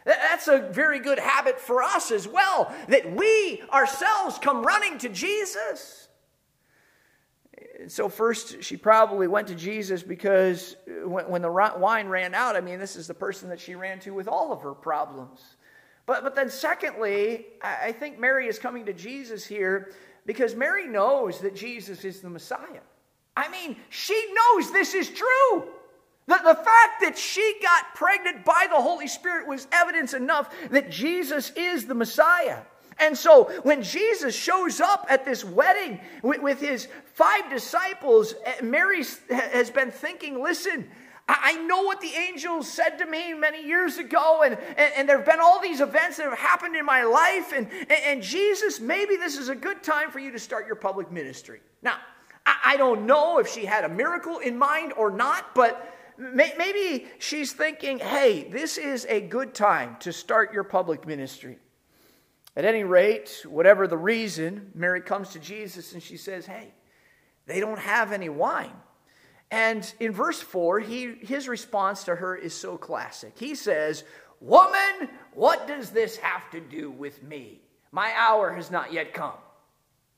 That's 0.04 0.48
a 0.48 0.58
very 0.72 0.98
good 0.98 1.20
habit 1.20 1.60
for 1.60 1.82
us 1.82 2.10
as 2.10 2.26
well, 2.26 2.74
that 2.88 3.14
we 3.14 3.62
ourselves 3.72 4.38
come 4.38 4.64
running 4.64 4.98
to 4.98 5.08
Jesus. 5.08 6.08
So, 7.86 8.08
first, 8.08 8.62
she 8.62 8.76
probably 8.76 9.28
went 9.28 9.48
to 9.48 9.54
Jesus 9.54 10.02
because 10.02 10.76
uh, 10.88 11.08
when, 11.08 11.42
the 11.42 11.50
wine 11.50 12.08
ran 12.08 12.34
out, 12.34 12.56
I 12.56 12.60
mean, 12.60 12.78
this 12.78 12.96
is 12.96 13.06
the 13.06 13.14
person 13.14 13.48
that 13.48 13.60
she 13.60 13.74
ran 13.74 13.98
to 14.00 14.10
with 14.10 14.28
all 14.28 14.52
of 14.52 14.60
her 14.62 14.74
problems. 14.74 15.56
But, 16.06 16.22
but 16.22 16.34
then, 16.34 16.50
secondly, 16.50 17.46
I 17.60 17.92
think 17.92 18.18
Mary 18.18 18.48
is 18.48 18.58
coming 18.58 18.86
to 18.86 18.92
Jesus 18.92 19.44
here 19.46 19.92
because 20.26 20.54
Mary 20.54 20.86
knows 20.86 21.40
that 21.40 21.54
Jesus 21.54 22.04
is 22.04 22.20
the 22.20 22.30
Messiah. 22.30 22.80
I 23.36 23.48
mean, 23.48 23.76
she 23.88 24.34
knows 24.34 24.72
this 24.72 24.94
is 24.94 25.08
true. 25.08 25.64
The, 26.26 26.38
the 26.44 26.54
fact 26.54 27.00
that 27.00 27.14
she 27.16 27.56
got 27.62 27.94
pregnant 27.94 28.44
by 28.44 28.66
the 28.70 28.76
Holy 28.76 29.08
Spirit 29.08 29.48
was 29.48 29.66
evidence 29.72 30.14
enough 30.14 30.54
that 30.70 30.90
Jesus 30.90 31.50
is 31.56 31.86
the 31.86 31.94
Messiah. 31.94 32.58
And 32.98 33.16
so 33.16 33.44
when 33.62 33.82
Jesus 33.82 34.34
shows 34.34 34.80
up 34.80 35.06
at 35.08 35.24
this 35.24 35.44
wedding 35.44 36.00
with, 36.22 36.42
with 36.42 36.60
his 36.60 36.88
five 37.14 37.50
disciples, 37.50 38.34
eh, 38.44 38.62
Mary 38.62 39.02
has 39.30 39.70
been 39.70 39.90
thinking, 39.90 40.42
listen, 40.42 40.88
I 41.28 41.54
know 41.54 41.82
what 41.82 42.00
the 42.00 42.12
angels 42.14 42.68
said 42.68 42.98
to 42.98 43.06
me 43.06 43.32
many 43.32 43.64
years 43.66 43.96
ago, 43.98 44.42
and, 44.44 44.58
and, 44.76 44.92
and 44.96 45.08
there 45.08 45.16
have 45.16 45.26
been 45.26 45.40
all 45.40 45.60
these 45.60 45.80
events 45.80 46.18
that 46.18 46.28
have 46.28 46.38
happened 46.38 46.76
in 46.76 46.84
my 46.84 47.04
life. 47.04 47.52
And, 47.52 47.68
and, 47.72 47.90
and 47.90 48.22
Jesus, 48.22 48.80
maybe 48.80 49.16
this 49.16 49.38
is 49.38 49.48
a 49.48 49.54
good 49.54 49.82
time 49.82 50.10
for 50.10 50.18
you 50.18 50.30
to 50.32 50.38
start 50.38 50.66
your 50.66 50.76
public 50.76 51.10
ministry. 51.10 51.60
Now, 51.80 51.96
I 52.64 52.76
don't 52.76 53.06
know 53.06 53.38
if 53.38 53.48
she 53.48 53.64
had 53.64 53.84
a 53.84 53.88
miracle 53.88 54.38
in 54.38 54.56
mind 54.56 54.92
or 54.96 55.10
not, 55.10 55.54
but 55.54 55.92
maybe 56.16 57.06
she's 57.18 57.52
thinking, 57.52 57.98
hey, 57.98 58.44
this 58.44 58.78
is 58.78 59.06
a 59.08 59.20
good 59.20 59.54
time 59.54 59.96
to 60.00 60.12
start 60.12 60.52
your 60.52 60.64
public 60.64 61.06
ministry. 61.06 61.58
At 62.56 62.64
any 62.64 62.84
rate, 62.84 63.44
whatever 63.48 63.86
the 63.86 63.96
reason, 63.96 64.70
Mary 64.74 65.00
comes 65.00 65.30
to 65.30 65.38
Jesus 65.38 65.94
and 65.94 66.02
she 66.02 66.16
says, 66.16 66.46
hey, 66.46 66.72
they 67.46 67.60
don't 67.60 67.78
have 67.78 68.12
any 68.12 68.28
wine. 68.28 68.74
And 69.50 69.90
in 70.00 70.12
verse 70.12 70.40
4, 70.40 70.80
he, 70.80 71.14
his 71.20 71.48
response 71.48 72.04
to 72.04 72.14
her 72.14 72.36
is 72.36 72.54
so 72.54 72.78
classic. 72.78 73.34
He 73.38 73.54
says, 73.54 74.04
Woman, 74.40 75.08
what 75.34 75.68
does 75.68 75.90
this 75.90 76.16
have 76.16 76.50
to 76.50 76.60
do 76.60 76.90
with 76.90 77.22
me? 77.22 77.60
My 77.92 78.12
hour 78.16 78.52
has 78.52 78.72
not 78.72 78.92
yet 78.92 79.14
come. 79.14 79.36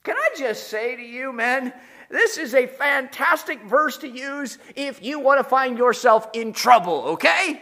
Can 0.03 0.17
I 0.17 0.29
just 0.37 0.69
say 0.69 0.97
to 0.97 1.03
you, 1.03 1.33
men, 1.33 1.75
this 2.15 2.39
is 2.39 2.55
a 2.55 2.69
fantastic 2.69 3.61
verse 3.65 3.99
to 3.99 4.09
use 4.09 4.57
if 4.77 5.03
you 5.03 5.19
want 5.19 5.41
to 5.41 5.45
find 5.45 5.77
yourself 5.77 6.29
in 6.33 6.53
trouble, 6.53 7.03
okay? 7.15 7.61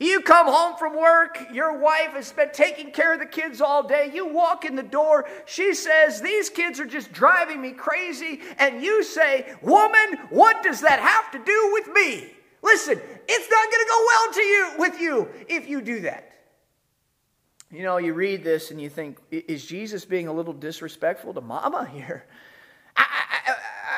You 0.00 0.22
come 0.22 0.46
home 0.48 0.76
from 0.76 0.96
work, 0.96 1.38
your 1.52 1.78
wife 1.78 2.14
has 2.14 2.32
been 2.32 2.50
taking 2.52 2.90
care 2.90 3.12
of 3.12 3.20
the 3.20 3.26
kids 3.26 3.60
all 3.60 3.86
day. 3.86 4.10
You 4.12 4.26
walk 4.26 4.64
in 4.64 4.74
the 4.74 4.82
door, 4.82 5.28
she 5.46 5.74
says, 5.74 6.20
These 6.20 6.50
kids 6.50 6.80
are 6.80 6.84
just 6.84 7.12
driving 7.12 7.62
me 7.62 7.70
crazy. 7.70 8.40
And 8.58 8.82
you 8.82 9.04
say, 9.04 9.54
Woman, 9.62 10.18
what 10.30 10.64
does 10.64 10.80
that 10.80 10.98
have 10.98 11.30
to 11.30 11.38
do 11.38 11.70
with 11.72 11.94
me? 11.94 12.28
Listen, 12.62 13.00
it's 13.28 13.50
not 13.50 13.70
going 13.70 13.84
to 13.84 13.88
go 13.88 14.06
well 14.08 14.32
to 14.32 14.40
you 14.40 14.72
with 14.78 15.00
you 15.00 15.28
if 15.48 15.68
you 15.68 15.80
do 15.80 16.00
that. 16.00 16.32
You 17.70 17.84
know, 17.84 17.98
you 17.98 18.14
read 18.14 18.42
this 18.42 18.72
and 18.72 18.80
you 18.80 18.88
think, 18.90 19.18
is 19.30 19.64
Jesus 19.64 20.04
being 20.04 20.26
a 20.26 20.32
little 20.32 20.54
disrespectful 20.54 21.34
to 21.34 21.40
mama 21.40 21.88
here? 21.92 22.26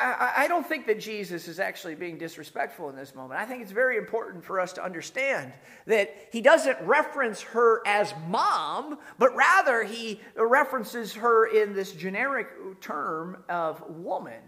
I, 0.03 0.43
I, 0.43 0.47
don't 0.47 0.67
think 0.67 0.85
that 0.87 0.99
Jesus 0.99 1.47
is 1.47 1.59
actually 1.59 1.95
being 1.95 2.17
disrespectful 2.17 2.89
in 2.89 2.95
this 2.95 3.15
moment. 3.15 3.39
I 3.39 3.45
think 3.45 3.61
it's 3.61 3.71
very 3.71 3.97
important 3.97 4.43
for 4.43 4.59
us 4.59 4.73
to 4.73 4.83
understand 4.83 5.53
that 5.87 6.13
he 6.31 6.41
doesn't 6.41 6.77
reference 6.81 7.41
her 7.41 7.81
as 7.87 8.13
mom, 8.27 8.99
but 9.17 9.33
rather 9.35 9.83
he 9.83 10.19
references 10.35 11.13
her 11.13 11.47
in 11.47 11.73
this 11.73 11.93
generic 11.93 12.47
term 12.81 13.43
of 13.47 13.81
woman. 13.89 14.41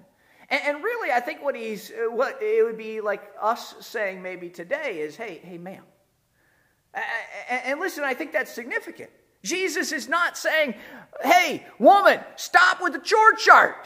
And, 0.50 0.62
and 0.66 0.84
really, 0.84 1.12
I 1.12 1.22
think 1.22 1.42
what 1.42 1.56
he's, 1.56 1.92
what 2.10 2.40
it 2.42 2.66
would 2.66 2.78
be 2.78 3.00
like 3.00 3.24
us 3.42 3.76
saying 3.80 4.22
maybe 4.22 4.50
today 4.50 5.00
is, 5.00 5.16
hey, 5.16 5.40
hey, 5.42 5.58
ma'am. 5.58 5.84
And 7.50 7.80
listen, 7.80 8.04
I 8.04 8.14
think 8.14 8.34
that's 8.34 8.52
significant. 8.52 9.10
Jesus 9.44 9.92
is 9.92 10.10
not 10.10 10.38
saying, 10.38 10.76
hey, 11.22 11.66
woman, 11.80 12.20
stop 12.36 12.82
with 12.82 12.94
the 12.94 13.00
chore 13.00 13.34
chart. 13.34 13.86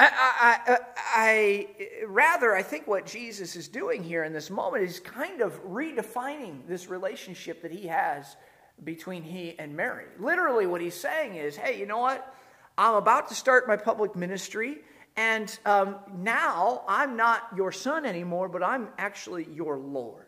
I, 0.00 0.60
I, 0.66 0.78
I, 0.96 1.66
rather, 2.06 2.54
I 2.54 2.62
think 2.62 2.86
what 2.86 3.04
Jesus 3.04 3.56
is 3.56 3.66
doing 3.66 4.04
here 4.04 4.22
in 4.22 4.32
this 4.32 4.48
moment 4.48 4.84
is 4.84 5.00
kind 5.00 5.40
of 5.40 5.60
redefining 5.64 6.66
this 6.68 6.88
relationship 6.88 7.62
that 7.62 7.72
he 7.72 7.88
has 7.88 8.36
between 8.84 9.24
he 9.24 9.58
and 9.58 9.76
Mary. 9.76 10.04
Literally, 10.20 10.66
what 10.66 10.80
he's 10.80 10.94
saying 10.94 11.34
is, 11.34 11.56
hey, 11.56 11.78
you 11.78 11.86
know 11.86 11.98
what? 11.98 12.32
I'm 12.76 12.94
about 12.94 13.28
to 13.30 13.34
start 13.34 13.66
my 13.66 13.76
public 13.76 14.14
ministry, 14.14 14.78
and 15.16 15.58
um, 15.66 15.96
now 16.16 16.84
I'm 16.86 17.16
not 17.16 17.42
your 17.56 17.72
son 17.72 18.06
anymore, 18.06 18.48
but 18.48 18.62
I'm 18.62 18.90
actually 18.98 19.48
your 19.52 19.76
Lord. 19.78 20.26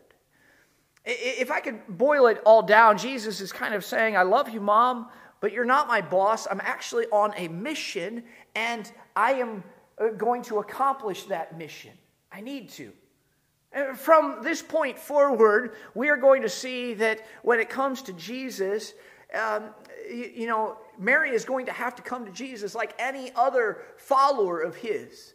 If 1.05 1.49
I 1.49 1.61
could 1.61 1.79
boil 1.87 2.27
it 2.27 2.41
all 2.45 2.61
down, 2.61 2.97
Jesus 2.97 3.39
is 3.39 3.53
kind 3.53 3.73
of 3.73 3.85
saying, 3.85 4.17
I 4.17 4.23
love 4.23 4.49
you, 4.49 4.59
mom, 4.59 5.07
but 5.41 5.51
you're 5.51 5.65
not 5.65 5.87
my 5.87 5.99
boss. 5.99 6.47
I'm 6.49 6.61
actually 6.61 7.07
on 7.11 7.33
a 7.35 7.49
mission, 7.49 8.23
and 8.55 8.89
I 9.15 9.33
am 9.33 9.63
uh, 9.99 10.09
going 10.09 10.43
to 10.43 10.59
accomplish 10.59 11.23
that 11.25 11.57
mission. 11.57 11.91
I 12.31 12.39
need 12.39 12.69
to. 12.69 12.93
From 13.95 14.39
this 14.43 14.61
point 14.61 14.97
forward, 14.97 15.75
we 15.95 16.09
are 16.09 16.17
going 16.17 16.41
to 16.43 16.49
see 16.49 16.93
that 16.95 17.25
when 17.41 17.59
it 17.59 17.69
comes 17.69 18.01
to 18.03 18.13
Jesus, 18.13 18.93
um, 19.33 19.69
you, 20.09 20.31
you 20.35 20.47
know, 20.47 20.77
Mary 20.99 21.31
is 21.31 21.45
going 21.45 21.65
to 21.65 21.71
have 21.71 21.95
to 21.95 22.01
come 22.01 22.25
to 22.25 22.31
Jesus 22.31 22.75
like 22.75 22.93
any 22.99 23.31
other 23.35 23.83
follower 23.97 24.59
of 24.59 24.75
his. 24.75 25.33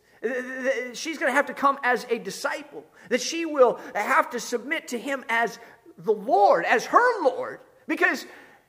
She's 0.92 1.19
going 1.19 1.31
to 1.31 1.37
have 1.37 1.47
to 1.47 1.55
come 1.55 1.79
as 1.83 2.07
a 2.11 2.19
disciple, 2.19 2.85
that 3.09 3.21
she 3.21 3.47
will 3.47 3.81
have 3.95 4.31
to 4.31 4.40
submit 4.40 4.88
to 4.88 4.99
him 4.99 5.25
as 5.29 5.59
the 5.99 6.12
Lord, 6.12 6.64
as 6.64 6.85
her 6.87 7.23
Lord, 7.23 7.61
because 7.87 8.27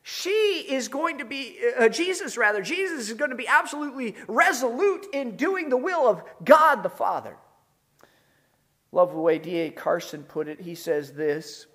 she 0.10 0.66
is 0.70 0.88
going 0.88 1.18
to 1.18 1.26
be, 1.26 1.60
uh, 1.78 1.90
Jesus 1.90 2.38
rather, 2.38 2.62
Jesus 2.62 3.10
is 3.10 3.18
going 3.18 3.32
to 3.32 3.36
be 3.36 3.46
absolutely 3.46 4.16
resolute 4.30 5.06
in 5.12 5.36
doing 5.36 5.68
the 5.68 5.76
will 5.76 6.08
of 6.08 6.24
God 6.46 6.82
the 6.82 6.90
Father. 6.90 7.36
Love 8.94 9.12
the 9.12 9.20
way 9.20 9.38
D.A. 9.38 9.70
Carson 9.70 10.24
put 10.24 10.48
it. 10.48 10.62
He 10.62 10.76
says 10.76 11.12
this 11.12 11.66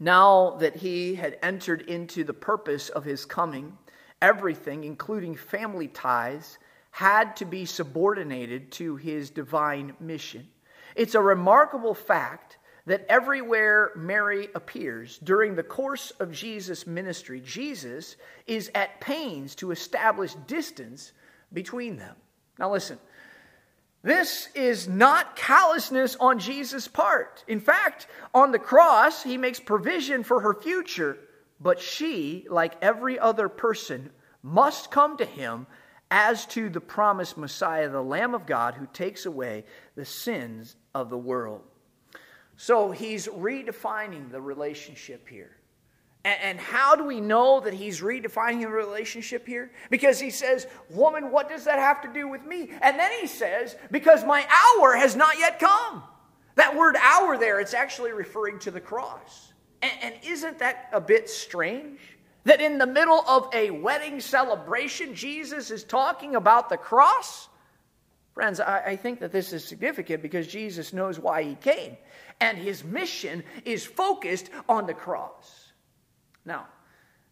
Now 0.00 0.52
that 0.60 0.76
he 0.76 1.16
had 1.16 1.38
entered 1.42 1.82
into 1.82 2.24
the 2.24 2.32
purpose 2.32 2.88
of 2.88 3.04
his 3.04 3.26
coming, 3.26 3.76
everything, 4.22 4.84
including 4.84 5.36
family 5.36 5.88
ties, 5.88 6.56
had 6.90 7.36
to 7.36 7.44
be 7.44 7.66
subordinated 7.66 8.72
to 8.72 8.96
his 8.96 9.28
divine 9.28 9.92
mission. 10.00 10.48
It's 10.94 11.14
a 11.14 11.20
remarkable 11.20 11.92
fact 11.92 12.56
that 12.86 13.04
everywhere 13.08 13.90
Mary 13.96 14.48
appears 14.54 15.18
during 15.18 15.54
the 15.54 15.62
course 15.62 16.12
of 16.12 16.32
Jesus' 16.32 16.86
ministry, 16.86 17.40
Jesus 17.40 18.16
is 18.46 18.70
at 18.74 19.00
pains 19.00 19.54
to 19.56 19.72
establish 19.72 20.34
distance 20.46 21.12
between 21.52 21.96
them. 21.96 22.16
Now, 22.58 22.72
listen. 22.72 22.98
This 24.02 24.48
is 24.54 24.86
not 24.86 25.34
callousness 25.34 26.14
on 26.20 26.38
Jesus' 26.38 26.86
part. 26.86 27.42
In 27.48 27.58
fact, 27.58 28.06
on 28.32 28.52
the 28.52 28.58
cross, 28.60 29.24
he 29.24 29.36
makes 29.36 29.58
provision 29.58 30.22
for 30.22 30.42
her 30.42 30.54
future, 30.54 31.18
but 31.60 31.80
she, 31.80 32.46
like 32.48 32.74
every 32.80 33.18
other 33.18 33.48
person, 33.48 34.10
must 34.44 34.92
come 34.92 35.16
to 35.16 35.24
him 35.24 35.66
as 36.08 36.46
to 36.46 36.68
the 36.68 36.80
promised 36.80 37.36
Messiah, 37.36 37.88
the 37.88 38.00
Lamb 38.00 38.32
of 38.32 38.46
God, 38.46 38.74
who 38.74 38.86
takes 38.86 39.26
away 39.26 39.64
the 39.96 40.04
sins 40.04 40.76
of 40.94 41.10
the 41.10 41.18
world. 41.18 41.62
So 42.56 42.90
he's 42.90 43.28
redefining 43.28 44.30
the 44.30 44.40
relationship 44.40 45.28
here. 45.28 45.56
And, 46.24 46.58
how 46.58 46.96
do 46.96 47.04
we 47.04 47.20
know 47.20 47.60
that 47.60 47.72
he's 47.72 48.00
redefining 48.00 48.62
the 48.62 48.68
relationship 48.68 49.46
here? 49.46 49.70
Because 49.90 50.18
he 50.18 50.30
says, 50.30 50.66
Woman, 50.90 51.30
what 51.30 51.48
does 51.48 51.66
that 51.66 51.78
have 51.78 52.02
to 52.02 52.12
do 52.12 52.26
with 52.26 52.44
me? 52.44 52.70
And 52.82 52.98
then 52.98 53.12
he 53.20 53.28
says, 53.28 53.76
Because 53.92 54.24
my 54.24 54.44
hour 54.50 54.96
has 54.96 55.14
not 55.14 55.38
yet 55.38 55.60
come. 55.60 56.02
That 56.56 56.76
word 56.76 56.96
hour 57.00 57.38
there, 57.38 57.60
it's 57.60 57.74
actually 57.74 58.10
referring 58.10 58.58
to 58.60 58.72
the 58.72 58.80
cross. 58.80 59.52
And, 59.82 60.14
isn't 60.24 60.58
that 60.58 60.88
a 60.92 61.00
bit 61.00 61.30
strange? 61.30 62.00
That 62.42 62.60
in 62.60 62.78
the 62.78 62.86
middle 62.86 63.22
of 63.28 63.48
a 63.54 63.70
wedding 63.70 64.18
celebration, 64.18 65.14
Jesus 65.14 65.70
is 65.70 65.84
talking 65.84 66.34
about 66.34 66.68
the 66.68 66.76
cross? 66.76 67.48
Friends, 68.34 68.60
I, 68.60 68.96
think 68.96 69.20
that 69.20 69.32
this 69.32 69.54
is 69.54 69.64
significant 69.64 70.22
because 70.22 70.46
Jesus 70.46 70.92
knows 70.92 71.18
why 71.18 71.42
he 71.42 71.54
came, 71.54 71.96
and 72.40 72.58
his 72.58 72.84
mission 72.84 73.42
is 73.64 73.84
focused 73.84 74.50
on 74.68 74.86
the 74.86 74.94
cross. 74.94 75.72
Now, 76.44 76.66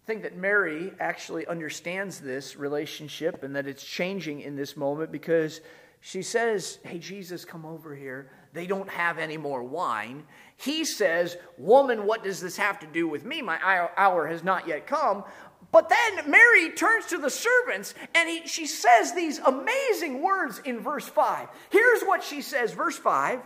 I 0.05 0.07
think 0.07 0.23
that 0.23 0.37
Mary 0.37 0.93
actually 1.01 1.47
understands 1.47 2.21
this 2.21 2.57
relationship 2.57 3.43
and 3.43 3.57
that 3.57 3.67
it's 3.67 3.85
changing 3.85 4.41
in 4.41 4.57
this 4.57 4.77
moment 4.77 5.11
because 5.11 5.61
she 6.01 6.21
says, 6.21 6.79
Hey, 6.85 6.99
Jesus, 6.99 7.45
come 7.45 7.65
over 7.65 7.95
here. 7.95 8.31
They 8.53 8.67
don't 8.67 8.91
have 8.91 9.19
any 9.19 9.39
more 9.39 9.63
wine. 9.63 10.25
He 10.57 10.85
says, 10.85 11.39
Woman, 11.57 12.07
what 12.07 12.23
does 12.23 12.41
this 12.41 12.59
have 12.59 12.79
to 12.81 12.87
do 12.87 13.09
with 13.09 13.25
me? 13.25 13.41
My 13.41 13.59
hour 13.97 14.27
has 14.27 14.45
not 14.45 14.69
yet 14.69 14.87
come. 14.87 15.25
But 15.73 15.89
then 15.89 16.31
Mary 16.31 16.71
turns 16.71 17.07
to 17.07 17.19
the 17.19 17.31
servants 17.31 17.95
and 18.15 18.29
he, 18.29 18.47
she 18.47 18.67
says 18.67 19.15
these 19.15 19.39
amazing 19.39 20.23
words 20.23 20.61
in 20.65 20.81
verse 20.81 21.09
5. 21.09 21.49
Here's 21.71 22.03
what 22.03 22.23
she 22.23 22.43
says, 22.43 22.73
verse 22.73 22.99
5 22.99 23.41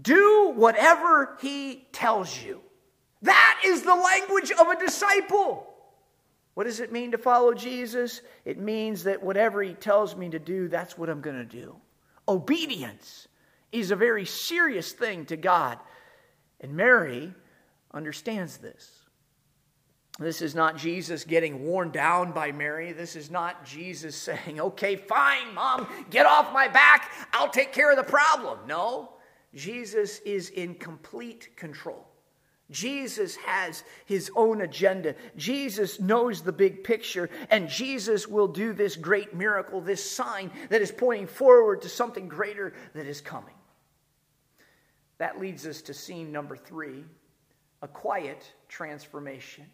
Do 0.00 0.52
whatever 0.54 1.36
he 1.40 1.86
tells 1.92 2.42
you. 2.42 2.60
That 3.22 3.60
is 3.64 3.82
the 3.82 3.94
language 3.94 4.52
of 4.52 4.68
a 4.68 4.78
disciple. 4.78 5.66
What 6.54 6.64
does 6.64 6.80
it 6.80 6.92
mean 6.92 7.12
to 7.12 7.18
follow 7.18 7.54
Jesus? 7.54 8.20
It 8.44 8.58
means 8.58 9.04
that 9.04 9.22
whatever 9.22 9.62
he 9.62 9.74
tells 9.74 10.16
me 10.16 10.28
to 10.30 10.38
do, 10.38 10.68
that's 10.68 10.98
what 10.98 11.08
I'm 11.08 11.20
going 11.20 11.36
to 11.36 11.44
do. 11.44 11.76
Obedience 12.28 13.28
is 13.72 13.90
a 13.90 13.96
very 13.96 14.24
serious 14.24 14.92
thing 14.92 15.26
to 15.26 15.36
God. 15.36 15.78
And 16.60 16.74
Mary 16.74 17.32
understands 17.92 18.58
this. 18.58 18.90
This 20.18 20.42
is 20.42 20.56
not 20.56 20.76
Jesus 20.76 21.22
getting 21.22 21.64
worn 21.64 21.90
down 21.90 22.32
by 22.32 22.50
Mary. 22.50 22.92
This 22.92 23.14
is 23.14 23.30
not 23.30 23.64
Jesus 23.64 24.16
saying, 24.16 24.60
okay, 24.60 24.96
fine, 24.96 25.54
mom, 25.54 25.86
get 26.10 26.26
off 26.26 26.52
my 26.52 26.66
back. 26.66 27.12
I'll 27.32 27.50
take 27.50 27.72
care 27.72 27.90
of 27.90 27.96
the 27.96 28.02
problem. 28.02 28.58
No, 28.66 29.12
Jesus 29.58 30.20
is 30.20 30.50
in 30.50 30.74
complete 30.74 31.56
control. 31.56 32.06
Jesus 32.70 33.34
has 33.36 33.82
his 34.04 34.30
own 34.36 34.60
agenda. 34.60 35.14
Jesus 35.36 35.98
knows 35.98 36.42
the 36.42 36.52
big 36.52 36.84
picture, 36.84 37.28
and 37.50 37.68
Jesus 37.68 38.28
will 38.28 38.46
do 38.46 38.72
this 38.72 38.94
great 38.94 39.34
miracle, 39.34 39.80
this 39.80 40.08
sign 40.08 40.50
that 40.68 40.82
is 40.82 40.92
pointing 40.92 41.26
forward 41.26 41.82
to 41.82 41.88
something 41.88 42.28
greater 42.28 42.74
that 42.94 43.06
is 43.06 43.20
coming. 43.20 43.54
That 45.16 45.40
leads 45.40 45.66
us 45.66 45.82
to 45.82 45.94
scene 45.94 46.30
number 46.30 46.56
three 46.56 47.04
a 47.80 47.88
quiet 47.88 48.52
transformation. 48.68 49.64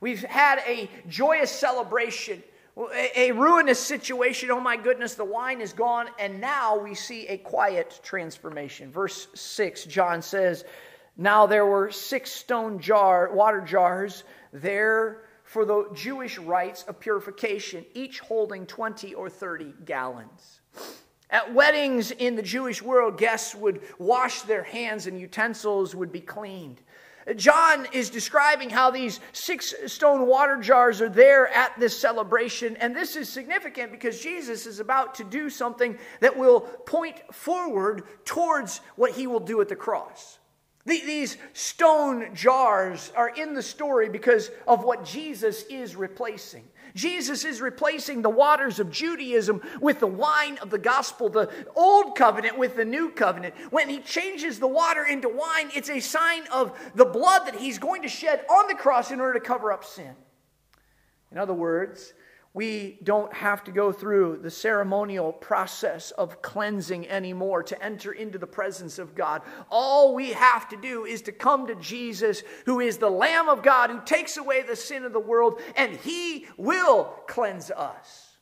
We've 0.00 0.22
had 0.22 0.60
a 0.66 0.88
joyous 1.08 1.50
celebration, 1.50 2.42
a, 3.16 3.32
ruinous 3.32 3.78
situation. 3.78 4.50
Oh 4.50 4.60
my 4.60 4.76
goodness, 4.76 5.14
the 5.14 5.24
wine 5.24 5.60
is 5.60 5.72
gone. 5.72 6.08
And 6.18 6.40
now 6.40 6.78
we 6.78 6.94
see 6.94 7.26
a 7.26 7.38
quiet 7.38 8.00
transformation. 8.02 8.90
Verse 8.90 9.28
6, 9.34 9.84
John 9.84 10.22
says, 10.22 10.64
Now 11.16 11.46
there 11.46 11.66
were 11.66 11.90
six 11.90 12.30
stone 12.30 12.78
jar, 12.78 13.32
water 13.32 13.60
jars 13.60 14.24
there 14.52 15.22
for 15.44 15.64
the 15.64 15.88
Jewish 15.94 16.38
rites 16.38 16.84
of 16.84 17.00
purification, 17.00 17.84
each 17.94 18.20
holding 18.20 18.66
20 18.66 19.14
or 19.14 19.28
30 19.28 19.74
gallons. 19.84 20.60
At 21.28 21.52
weddings 21.54 22.10
in 22.10 22.34
the 22.34 22.42
Jewish 22.42 22.82
world, 22.82 23.18
guests 23.18 23.54
would 23.54 23.80
wash 23.98 24.42
their 24.42 24.64
hands 24.64 25.06
and 25.06 25.18
utensils 25.18 25.94
would 25.94 26.10
be 26.10 26.20
cleaned. 26.20 26.80
John 27.36 27.86
is 27.92 28.10
describing 28.10 28.70
how 28.70 28.90
these 28.90 29.20
six 29.32 29.74
stone 29.86 30.26
water 30.26 30.56
jars 30.56 31.00
are 31.00 31.08
there 31.08 31.48
at 31.48 31.78
this 31.78 31.98
celebration. 31.98 32.76
And 32.76 32.94
this 32.94 33.16
is 33.16 33.28
significant 33.28 33.92
because 33.92 34.20
Jesus 34.20 34.66
is 34.66 34.80
about 34.80 35.14
to 35.16 35.24
do 35.24 35.50
something 35.50 35.98
that 36.20 36.36
will 36.36 36.60
point 36.60 37.16
forward 37.32 38.04
towards 38.24 38.80
what 38.96 39.12
he 39.12 39.26
will 39.26 39.40
do 39.40 39.60
at 39.60 39.68
the 39.68 39.76
cross. 39.76 40.38
These 40.86 41.36
stone 41.52 42.34
jars 42.34 43.12
are 43.14 43.28
in 43.28 43.54
the 43.54 43.62
story 43.62 44.08
because 44.08 44.50
of 44.66 44.82
what 44.82 45.04
Jesus 45.04 45.62
is 45.64 45.94
replacing. 45.94 46.64
Jesus 46.94 47.44
is 47.44 47.60
replacing 47.60 48.22
the 48.22 48.30
waters 48.30 48.80
of 48.80 48.90
Judaism 48.90 49.60
with 49.80 50.00
the 50.00 50.06
wine 50.06 50.58
of 50.58 50.70
the 50.70 50.78
gospel, 50.78 51.28
the 51.28 51.50
old 51.76 52.16
covenant 52.16 52.58
with 52.58 52.76
the 52.76 52.84
new 52.84 53.10
covenant. 53.10 53.54
When 53.70 53.88
he 53.88 54.00
changes 54.00 54.58
the 54.58 54.68
water 54.68 55.04
into 55.04 55.28
wine, 55.28 55.70
it's 55.74 55.90
a 55.90 56.00
sign 56.00 56.46
of 56.52 56.78
the 56.94 57.04
blood 57.04 57.46
that 57.46 57.56
he's 57.56 57.78
going 57.78 58.02
to 58.02 58.08
shed 58.08 58.44
on 58.50 58.66
the 58.68 58.74
cross 58.74 59.10
in 59.10 59.20
order 59.20 59.38
to 59.38 59.44
cover 59.44 59.72
up 59.72 59.84
sin. 59.84 60.14
In 61.30 61.38
other 61.38 61.54
words, 61.54 62.12
we 62.52 62.98
don't 63.04 63.32
have 63.32 63.62
to 63.64 63.70
go 63.70 63.92
through 63.92 64.40
the 64.42 64.50
ceremonial 64.50 65.32
process 65.32 66.10
of 66.12 66.42
cleansing 66.42 67.08
anymore 67.08 67.62
to 67.62 67.80
enter 67.82 68.10
into 68.10 68.38
the 68.38 68.46
presence 68.46 68.98
of 68.98 69.14
God. 69.14 69.42
All 69.70 70.14
we 70.14 70.32
have 70.32 70.68
to 70.70 70.76
do 70.76 71.04
is 71.04 71.22
to 71.22 71.32
come 71.32 71.68
to 71.68 71.76
Jesus, 71.76 72.42
who 72.66 72.80
is 72.80 72.98
the 72.98 73.10
Lamb 73.10 73.48
of 73.48 73.62
God, 73.62 73.90
who 73.90 74.00
takes 74.04 74.36
away 74.36 74.62
the 74.62 74.74
sin 74.74 75.04
of 75.04 75.12
the 75.12 75.20
world, 75.20 75.60
and 75.76 75.94
He 75.94 76.46
will 76.56 77.04
cleanse 77.28 77.70
us. 77.70 78.36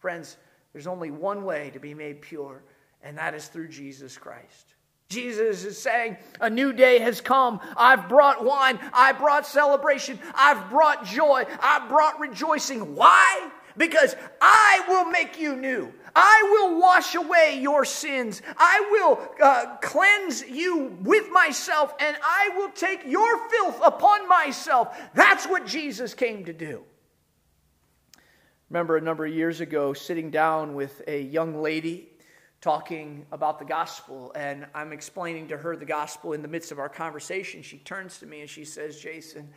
Friends, 0.00 0.36
there's 0.72 0.88
only 0.88 1.12
one 1.12 1.44
way 1.44 1.70
to 1.70 1.78
be 1.78 1.94
made 1.94 2.20
pure, 2.20 2.64
and 3.00 3.16
that 3.18 3.34
is 3.34 3.46
through 3.46 3.68
Jesus 3.68 4.18
Christ. 4.18 4.74
Jesus 5.12 5.64
is 5.64 5.78
saying, 5.78 6.16
A 6.40 6.48
new 6.48 6.72
day 6.72 6.98
has 7.00 7.20
come. 7.20 7.60
I've 7.76 8.08
brought 8.08 8.44
wine. 8.44 8.78
I 8.92 9.12
brought 9.12 9.46
celebration. 9.46 10.18
I've 10.34 10.70
brought 10.70 11.04
joy. 11.04 11.44
I've 11.60 11.88
brought 11.88 12.18
rejoicing. 12.18 12.94
Why? 12.94 13.50
Because 13.76 14.16
I 14.40 14.84
will 14.88 15.04
make 15.06 15.38
you 15.38 15.56
new. 15.56 15.92
I 16.14 16.42
will 16.50 16.80
wash 16.80 17.14
away 17.14 17.58
your 17.60 17.84
sins. 17.84 18.42
I 18.56 18.88
will 18.90 19.28
uh, 19.42 19.76
cleanse 19.80 20.46
you 20.46 20.98
with 21.02 21.30
myself, 21.30 21.94
and 21.98 22.16
I 22.22 22.50
will 22.56 22.70
take 22.70 23.04
your 23.06 23.48
filth 23.48 23.80
upon 23.82 24.28
myself. 24.28 24.98
That's 25.14 25.46
what 25.46 25.66
Jesus 25.66 26.12
came 26.12 26.44
to 26.44 26.52
do. 26.52 26.84
Remember 28.68 28.96
a 28.96 29.02
number 29.02 29.26
of 29.26 29.34
years 29.34 29.60
ago, 29.60 29.92
sitting 29.92 30.30
down 30.30 30.74
with 30.74 31.02
a 31.06 31.20
young 31.20 31.60
lady 31.60 32.08
talking 32.62 33.26
about 33.32 33.58
the 33.58 33.64
gospel, 33.64 34.32
and 34.36 34.66
I'm 34.72 34.92
explaining 34.92 35.48
to 35.48 35.56
her 35.56 35.76
the 35.76 35.84
gospel 35.84 36.32
in 36.32 36.42
the 36.42 36.48
midst 36.48 36.70
of 36.70 36.78
our 36.78 36.88
conversation. 36.88 37.60
She 37.60 37.78
turns 37.78 38.18
to 38.20 38.26
me 38.26 38.40
and 38.40 38.48
she 38.48 38.64
says, 38.64 39.00
Jason, 39.00 39.50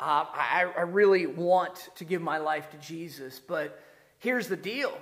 uh, 0.00 0.24
I, 0.32 0.72
I 0.76 0.80
really 0.80 1.26
want 1.26 1.90
to 1.96 2.04
give 2.04 2.22
my 2.22 2.38
life 2.38 2.70
to 2.70 2.78
Jesus, 2.78 3.38
but 3.38 3.78
here's 4.18 4.48
the 4.48 4.56
deal. 4.56 4.96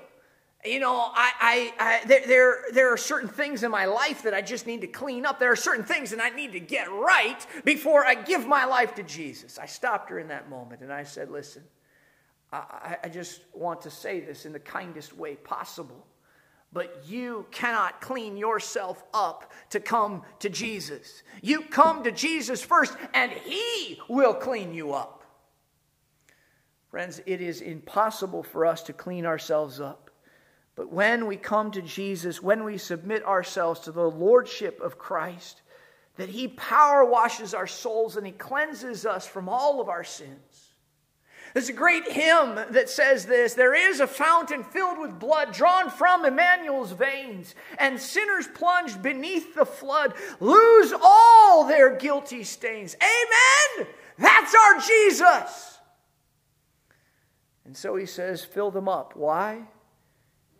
You 0.64 0.80
know, 0.80 0.96
I, 0.96 1.72
I, 1.78 2.02
I, 2.02 2.06
there, 2.06 2.64
there, 2.72 2.92
are 2.92 2.96
certain 2.96 3.28
things 3.28 3.62
in 3.62 3.70
my 3.70 3.84
life 3.84 4.22
that 4.22 4.34
I 4.34 4.40
just 4.40 4.66
need 4.66 4.80
to 4.80 4.86
clean 4.86 5.24
up. 5.24 5.38
There 5.38 5.52
are 5.52 5.56
certain 5.56 5.84
things 5.84 6.10
that 6.10 6.20
I 6.20 6.30
need 6.30 6.52
to 6.52 6.60
get 6.60 6.90
right 6.90 7.46
before 7.64 8.04
I 8.04 8.14
give 8.14 8.46
my 8.46 8.64
life 8.64 8.94
to 8.94 9.02
Jesus. 9.02 9.58
I 9.58 9.66
stopped 9.66 10.10
her 10.10 10.18
in 10.18 10.28
that 10.28 10.48
moment 10.48 10.80
and 10.80 10.92
I 10.92 11.04
said, 11.04 11.30
Listen, 11.30 11.62
I, 12.50 12.96
I 13.04 13.08
just 13.10 13.42
want 13.52 13.82
to 13.82 13.90
say 13.90 14.20
this 14.20 14.46
in 14.46 14.52
the 14.52 14.58
kindest 14.58 15.14
way 15.14 15.34
possible 15.36 16.06
but 16.74 17.04
you 17.06 17.46
cannot 17.52 18.00
clean 18.00 18.36
yourself 18.36 19.02
up 19.14 19.52
to 19.70 19.78
come 19.78 20.22
to 20.40 20.50
Jesus. 20.50 21.22
You 21.40 21.62
come 21.62 22.02
to 22.02 22.10
Jesus 22.10 22.62
first, 22.62 22.96
and 23.14 23.30
He 23.30 24.00
will 24.08 24.34
clean 24.34 24.74
you 24.74 24.92
up. 24.92 25.22
Friends, 26.90 27.22
it 27.26 27.40
is 27.40 27.60
impossible 27.60 28.42
for 28.42 28.66
us 28.66 28.82
to 28.82 28.92
clean 28.92 29.24
ourselves 29.24 29.80
up. 29.80 30.10
But 30.74 30.92
when 30.92 31.26
we 31.26 31.36
come 31.36 31.70
to 31.70 31.82
Jesus, 31.82 32.42
when 32.42 32.64
we 32.64 32.76
submit 32.76 33.24
ourselves 33.24 33.80
to 33.80 33.92
the 33.92 34.10
Lordship 34.10 34.80
of 34.80 34.98
Christ, 34.98 35.62
that 36.16 36.28
He 36.28 36.48
power 36.48 37.04
washes 37.04 37.54
our 37.54 37.68
souls 37.68 38.16
and 38.16 38.26
He 38.26 38.32
cleanses 38.32 39.06
us 39.06 39.26
from 39.26 39.48
all 39.48 39.80
of 39.80 39.88
our 39.88 40.04
sins. 40.04 40.73
There's 41.54 41.68
a 41.68 41.72
great 41.72 42.10
hymn 42.10 42.56
that 42.70 42.90
says 42.90 43.26
this 43.26 43.54
There 43.54 43.74
is 43.74 44.00
a 44.00 44.08
fountain 44.08 44.64
filled 44.64 44.98
with 44.98 45.20
blood 45.20 45.52
drawn 45.52 45.88
from 45.88 46.24
Emmanuel's 46.24 46.90
veins, 46.90 47.54
and 47.78 47.98
sinners 47.98 48.48
plunged 48.48 49.00
beneath 49.02 49.54
the 49.54 49.64
flood 49.64 50.14
lose 50.40 50.92
all 51.00 51.64
their 51.64 51.96
guilty 51.96 52.42
stains. 52.42 52.96
Amen! 53.00 53.86
That's 54.18 54.52
our 54.54 54.80
Jesus. 54.80 55.78
And 57.64 57.76
so 57.76 57.94
he 57.94 58.06
says, 58.06 58.44
Fill 58.44 58.72
them 58.72 58.88
up. 58.88 59.14
Why? 59.14 59.62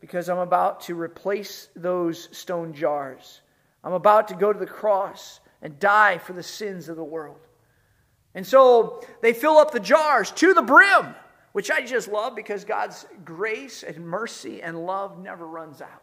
Because 0.01 0.29
I'm 0.29 0.39
about 0.39 0.83
to 0.83 0.95
replace 0.95 1.71
those 1.75 2.29
stone 2.31 2.73
jars. 2.73 3.41
I'm 3.83 3.95
about 3.95 4.29
to 4.29 4.35
go 4.35 4.53
to 4.53 4.59
the 4.59 4.67
cross 4.67 5.41
and 5.61 5.79
die 5.81 6.19
for 6.19 6.35
the 6.35 6.43
sins 6.43 6.89
of 6.89 6.95
the 6.97 7.05
world. 7.05 7.44
And 8.35 8.47
so 8.47 9.05
they 9.21 9.33
fill 9.33 9.59
up 9.59 9.71
the 9.71 9.81
jars 9.81 10.31
to 10.33 10.55
the 10.55 10.63
brim, 10.63 11.15
which 11.53 11.71
I 11.71 11.85
just 11.85 12.09
love 12.09 12.35
because 12.35 12.65
God's 12.65 13.07
grace 13.25 13.83
and 13.83 14.07
mercy 14.07 14.61
and 14.63 14.87
love 14.87 15.19
never 15.19 15.47
runs 15.47 15.81
out. 15.81 16.03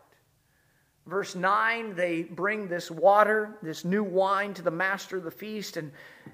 Verse 1.08 1.36
9, 1.36 1.96
they 1.96 2.22
bring 2.22 2.68
this 2.68 2.92
water, 2.92 3.58
this 3.64 3.84
new 3.84 4.04
wine, 4.04 4.54
to 4.54 4.62
the 4.62 4.72
master 4.72 5.18
of 5.18 5.24
the 5.24 5.32
feast. 5.32 5.76
And 5.76 5.92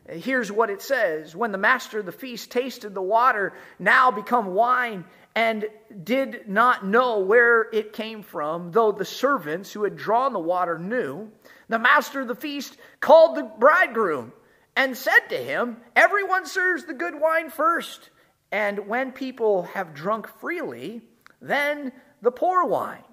here's 0.08 0.52
what 0.52 0.70
it 0.70 0.82
says 0.82 1.36
When 1.36 1.52
the 1.52 1.58
master 1.58 2.00
of 2.00 2.06
the 2.06 2.12
feast 2.12 2.52
tasted 2.52 2.94
the 2.94 3.02
water, 3.02 3.54
now 3.80 4.12
become 4.12 4.54
wine, 4.54 5.06
and 5.36 5.66
did 6.04 6.50
not 6.50 6.86
know 6.86 7.20
where 7.20 7.70
it 7.72 7.94
came 7.94 8.24
from, 8.24 8.72
though 8.72 8.92
the 8.92 9.06
servants 9.06 9.72
who 9.72 9.84
had 9.84 9.96
drawn 9.96 10.34
the 10.34 10.40
water 10.40 10.78
knew, 10.78 11.32
the 11.70 11.80
master 11.80 12.22
of 12.22 12.28
the 12.28 12.36
feast 12.36 12.76
called 13.00 13.38
the 13.38 13.44
bridegroom 13.44 14.34
and 14.78 14.96
said 14.96 15.28
to 15.30 15.38
him, 15.38 15.78
Everyone 15.96 16.46
serves 16.46 16.86
the 16.86 16.94
good 16.94 17.20
wine 17.20 17.50
first, 17.50 18.12
and 18.52 18.88
when 18.88 19.12
people 19.12 19.64
have 19.64 19.96
drunk 19.96 20.28
freely, 20.40 21.02
then 21.42 21.92
the 22.22 22.32
poor 22.32 22.64
wine. 22.64 23.04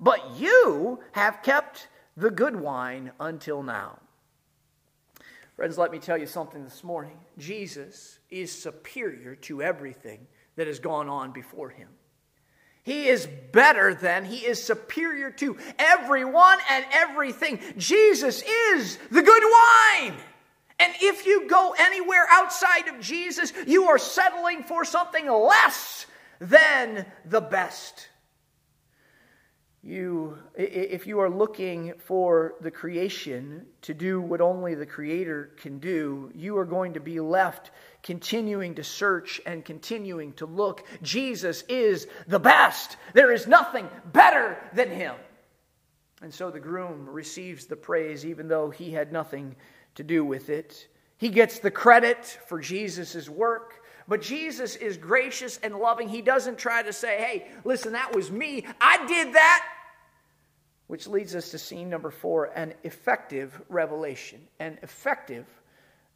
But 0.00 0.38
you 0.38 1.00
have 1.12 1.42
kept 1.42 1.88
the 2.16 2.30
good 2.30 2.56
wine 2.56 3.10
until 3.18 3.64
now. 3.64 3.98
Friends, 5.56 5.76
let 5.76 5.90
me 5.90 5.98
tell 5.98 6.16
you 6.16 6.26
something 6.26 6.62
this 6.62 6.84
morning. 6.84 7.18
Jesus 7.36 8.20
is 8.30 8.52
superior 8.52 9.34
to 9.34 9.60
everything 9.60 10.28
that 10.54 10.68
has 10.68 10.78
gone 10.78 11.08
on 11.08 11.32
before 11.32 11.68
him. 11.68 11.88
He 12.84 13.08
is 13.08 13.28
better 13.50 13.92
than, 13.92 14.24
he 14.24 14.46
is 14.46 14.62
superior 14.62 15.32
to 15.32 15.56
everyone 15.80 16.58
and 16.70 16.84
everything. 16.92 17.58
Jesus 17.76 18.42
is 18.42 18.98
the 19.10 19.22
good 19.22 19.42
wine. 19.42 20.14
And 20.78 20.92
if 21.00 21.26
you 21.26 21.48
go 21.48 21.74
anywhere 21.76 22.26
outside 22.30 22.88
of 22.88 23.00
Jesus, 23.00 23.52
you 23.66 23.84
are 23.84 23.98
settling 23.98 24.62
for 24.62 24.84
something 24.84 25.28
less 25.28 26.06
than 26.40 27.04
the 27.24 27.40
best. 27.40 28.08
You, 29.82 30.38
if 30.54 31.06
you 31.06 31.20
are 31.20 31.30
looking 31.30 31.94
for 31.98 32.54
the 32.60 32.70
creation 32.70 33.66
to 33.82 33.94
do 33.94 34.20
what 34.20 34.40
only 34.40 34.74
the 34.74 34.86
Creator 34.86 35.52
can 35.56 35.78
do, 35.78 36.30
you 36.34 36.58
are 36.58 36.64
going 36.64 36.94
to 36.94 37.00
be 37.00 37.20
left 37.20 37.70
continuing 38.02 38.74
to 38.74 38.84
search 38.84 39.40
and 39.46 39.64
continuing 39.64 40.32
to 40.34 40.46
look. 40.46 40.84
Jesus 41.02 41.62
is 41.68 42.08
the 42.26 42.40
best. 42.40 42.96
There 43.14 43.32
is 43.32 43.46
nothing 43.46 43.88
better 44.12 44.58
than 44.74 44.90
Him. 44.90 45.14
And 46.20 46.34
so 46.34 46.50
the 46.50 46.60
groom 46.60 47.08
receives 47.08 47.66
the 47.66 47.76
praise, 47.76 48.26
even 48.26 48.48
though 48.48 48.70
he 48.70 48.90
had 48.90 49.12
nothing 49.12 49.54
to 49.98 50.04
do 50.04 50.24
with 50.24 50.48
it. 50.48 50.86
He 51.16 51.28
gets 51.28 51.58
the 51.58 51.72
credit 51.72 52.24
for 52.46 52.60
Jesus' 52.60 53.28
work. 53.28 53.82
But 54.06 54.22
Jesus 54.22 54.76
is 54.76 54.96
gracious 54.96 55.58
and 55.62 55.74
loving. 55.74 56.08
He 56.08 56.22
doesn't 56.22 56.56
try 56.56 56.82
to 56.84 56.92
say, 56.92 57.18
hey, 57.18 57.48
listen, 57.64 57.92
that 57.92 58.14
was 58.14 58.30
me. 58.30 58.64
I 58.80 59.04
did 59.06 59.34
that. 59.34 59.68
Which 60.86 61.08
leads 61.08 61.34
us 61.34 61.50
to 61.50 61.58
scene 61.58 61.90
number 61.90 62.12
four 62.12 62.46
an 62.46 62.74
effective 62.84 63.60
revelation. 63.68 64.40
An 64.60 64.78
effective 64.82 65.46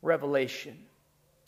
revelation. 0.01 0.79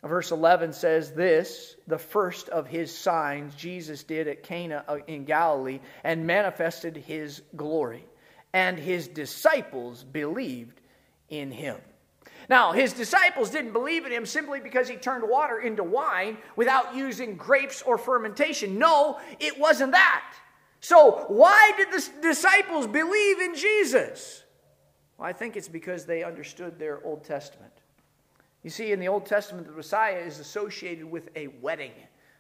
Verse 0.03 0.33
11 0.33 0.73
says 0.73 1.12
this 1.12 1.77
the 1.87 1.99
first 1.99 2.49
of 2.49 2.66
his 2.66 2.92
signs 2.92 3.55
Jesus 3.55 4.03
did 4.03 4.27
at 4.27 4.42
Cana 4.42 4.85
in 5.07 5.25
Galilee 5.25 5.79
and 6.03 6.27
manifested 6.27 6.97
his 6.97 7.42
glory, 7.55 8.05
and 8.53 8.77
his 8.77 9.07
disciples 9.07 10.03
believed 10.03 10.81
in 11.31 11.53
him. 11.53 11.77
Now, 12.48 12.72
his 12.72 12.92
disciples 12.92 13.50
didn't 13.50 13.72
believe 13.72 14.04
in 14.04 14.12
him 14.12 14.26
simply 14.26 14.61
because 14.61 14.88
he 14.88 14.96
turned 14.96 15.28
water 15.28 15.61
into 15.61 15.83
wine 15.83 16.38
without 16.57 16.94
using 16.94 17.37
grapes 17.37 17.83
or 17.83 17.96
fermentation. 17.96 18.78
No, 18.78 19.18
it 19.40 19.59
wasn't 19.59 19.92
that. 19.92 20.35
So, 20.80 21.24
why 21.28 21.72
did 21.76 21.90
the 21.90 22.07
disciples 22.20 22.87
believe 22.87 23.40
in 23.40 23.54
Jesus? 23.54 24.44
Well, 25.16 25.28
I 25.28 25.33
think 25.33 25.57
it's 25.57 25.68
because 25.68 26.04
they 26.04 26.22
understood 26.22 26.78
their 26.78 27.02
Old 27.04 27.24
Testament. 27.24 27.72
You 28.62 28.70
see, 28.70 28.92
in 28.92 29.00
the 29.00 29.09
Old 29.09 29.26
Testament, 29.26 29.66
the 29.66 29.72
Messiah 29.72 30.18
is 30.18 30.38
associated 30.38 31.04
with 31.04 31.30
a 31.37 31.48
wedding, 31.62 31.92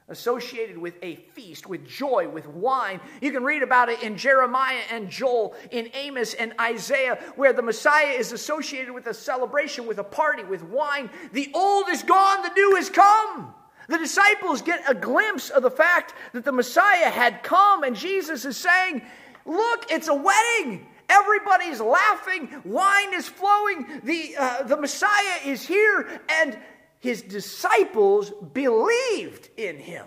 associated 0.08 0.76
with 0.76 0.94
a 1.02 1.16
feast, 1.32 1.66
with 1.66 1.86
joy, 1.86 2.28
with 2.28 2.46
wine. 2.46 3.00
You 3.22 3.32
can 3.32 3.42
read 3.42 3.62
about 3.62 3.88
it 3.88 4.02
in 4.02 4.16
Jeremiah 4.16 4.82
and 4.90 5.08
Joel, 5.08 5.54
in 5.70 5.88
Amos 5.94 6.34
and 6.34 6.52
Isaiah, 6.60 7.18
where 7.36 7.52
the 7.52 7.62
Messiah 7.62 8.12
is 8.12 8.32
associated 8.32 8.92
with 8.92 9.06
a 9.06 9.14
celebration, 9.14 9.86
with 9.86 9.98
a 9.98 10.04
party, 10.04 10.44
with 10.44 10.62
wine. 10.64 11.08
The 11.32 11.50
old 11.54 11.88
is 11.88 12.02
gone, 12.02 12.42
the 12.42 12.52
new 12.54 12.76
has 12.76 12.90
come. 12.90 13.54
The 13.88 13.98
disciples 13.98 14.62
get 14.62 14.82
a 14.88 14.94
glimpse 14.94 15.50
of 15.50 15.62
the 15.62 15.70
fact 15.70 16.14
that 16.32 16.44
the 16.44 16.52
Messiah 16.52 17.10
had 17.10 17.42
come, 17.42 17.82
and 17.82 17.96
Jesus 17.96 18.44
is 18.44 18.56
saying, 18.56 19.02
Look, 19.46 19.90
it's 19.90 20.08
a 20.08 20.14
wedding. 20.14 20.86
Everybody's 21.08 21.80
laughing. 21.80 22.48
Wine 22.64 23.12
is 23.12 23.28
flowing. 23.28 24.00
The, 24.04 24.34
uh, 24.38 24.62
the 24.62 24.76
Messiah 24.76 25.38
is 25.44 25.66
here. 25.66 26.20
And 26.30 26.58
his 27.04 27.20
disciples 27.20 28.32
believed 28.54 29.50
in 29.58 29.76
him. 29.76 30.06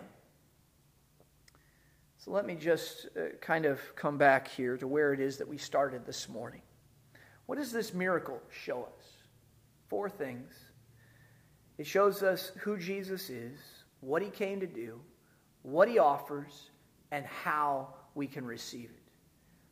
So 2.18 2.32
let 2.32 2.44
me 2.44 2.56
just 2.56 3.06
uh, 3.16 3.36
kind 3.40 3.68
of 3.68 3.80
come 3.96 4.18
back 4.18 4.48
here 4.48 4.78
to 4.78 4.88
where 4.88 5.14
it 5.14 5.20
is 5.20 5.38
that 5.38 5.48
we 5.48 5.60
started 5.60 6.08
this 6.08 6.28
morning. 6.28 6.64
What 7.46 7.60
does 7.60 7.72
this 7.72 7.94
miracle 7.94 8.42
show 8.50 8.82
us? 8.82 9.06
Four 9.90 10.10
things 10.10 10.52
it 11.78 11.86
shows 11.86 12.24
us 12.24 12.52
who 12.62 12.80
Jesus 12.80 13.30
is, 13.30 13.60
what 14.00 14.24
he 14.24 14.32
came 14.32 14.60
to 14.60 14.66
do, 14.66 15.00
what 15.62 15.88
he 15.88 16.00
offers, 16.00 16.72
and 17.12 17.28
how 17.28 17.94
we 18.16 18.26
can 18.26 18.44
receive 18.44 18.90
it. 18.90 19.12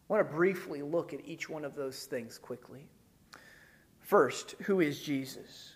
I 0.07 0.13
want 0.13 0.29
to 0.29 0.35
briefly 0.35 0.83
look 0.83 1.11
at 1.11 1.25
each 1.25 1.49
one 1.49 1.65
of 1.65 1.73
those 1.73 2.05
things 2.05 2.38
quickly. 2.38 2.88
First, 4.01 4.51
who 4.61 4.79
is 4.79 5.01
Jesus? 5.01 5.74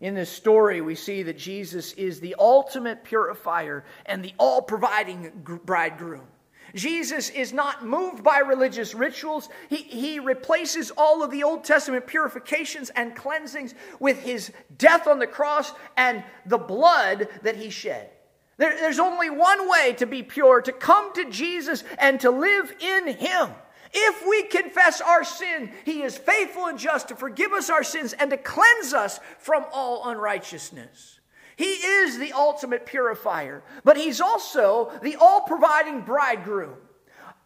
In 0.00 0.14
this 0.14 0.30
story, 0.30 0.80
we 0.82 0.94
see 0.94 1.22
that 1.22 1.38
Jesus 1.38 1.92
is 1.94 2.20
the 2.20 2.36
ultimate 2.38 3.02
purifier 3.02 3.84
and 4.04 4.22
the 4.22 4.34
all 4.38 4.60
providing 4.60 5.32
bridegroom. 5.64 6.26
Jesus 6.74 7.30
is 7.30 7.54
not 7.54 7.86
moved 7.86 8.22
by 8.22 8.38
religious 8.40 8.94
rituals. 8.94 9.48
He, 9.70 9.76
he 9.76 10.18
replaces 10.18 10.90
all 10.90 11.22
of 11.22 11.30
the 11.30 11.44
Old 11.44 11.64
Testament 11.64 12.06
purifications 12.06 12.90
and 12.90 13.16
cleansings 13.16 13.74
with 13.98 14.20
his 14.20 14.52
death 14.76 15.06
on 15.06 15.18
the 15.18 15.26
cross 15.26 15.72
and 15.96 16.22
the 16.44 16.58
blood 16.58 17.28
that 17.42 17.56
he 17.56 17.70
shed. 17.70 18.10
There, 18.58 18.74
there's 18.76 18.98
only 18.98 19.30
one 19.30 19.70
way 19.70 19.94
to 19.94 20.06
be 20.06 20.22
pure 20.22 20.60
to 20.62 20.72
come 20.72 21.14
to 21.14 21.30
Jesus 21.30 21.84
and 21.98 22.20
to 22.20 22.30
live 22.30 22.74
in 22.80 23.08
him. 23.08 23.50
If 23.92 24.26
we 24.26 24.44
confess 24.44 25.00
our 25.00 25.24
sin, 25.24 25.70
he 25.84 26.02
is 26.02 26.16
faithful 26.16 26.66
and 26.66 26.78
just 26.78 27.08
to 27.08 27.16
forgive 27.16 27.52
us 27.52 27.70
our 27.70 27.84
sins 27.84 28.12
and 28.12 28.30
to 28.30 28.36
cleanse 28.36 28.92
us 28.92 29.20
from 29.38 29.64
all 29.72 30.08
unrighteousness. 30.08 31.20
He 31.56 31.64
is 31.64 32.18
the 32.18 32.32
ultimate 32.32 32.84
purifier, 32.84 33.62
but 33.82 33.96
he's 33.96 34.20
also 34.20 34.92
the 35.02 35.16
all 35.16 35.40
providing 35.42 36.02
bridegroom. 36.02 36.74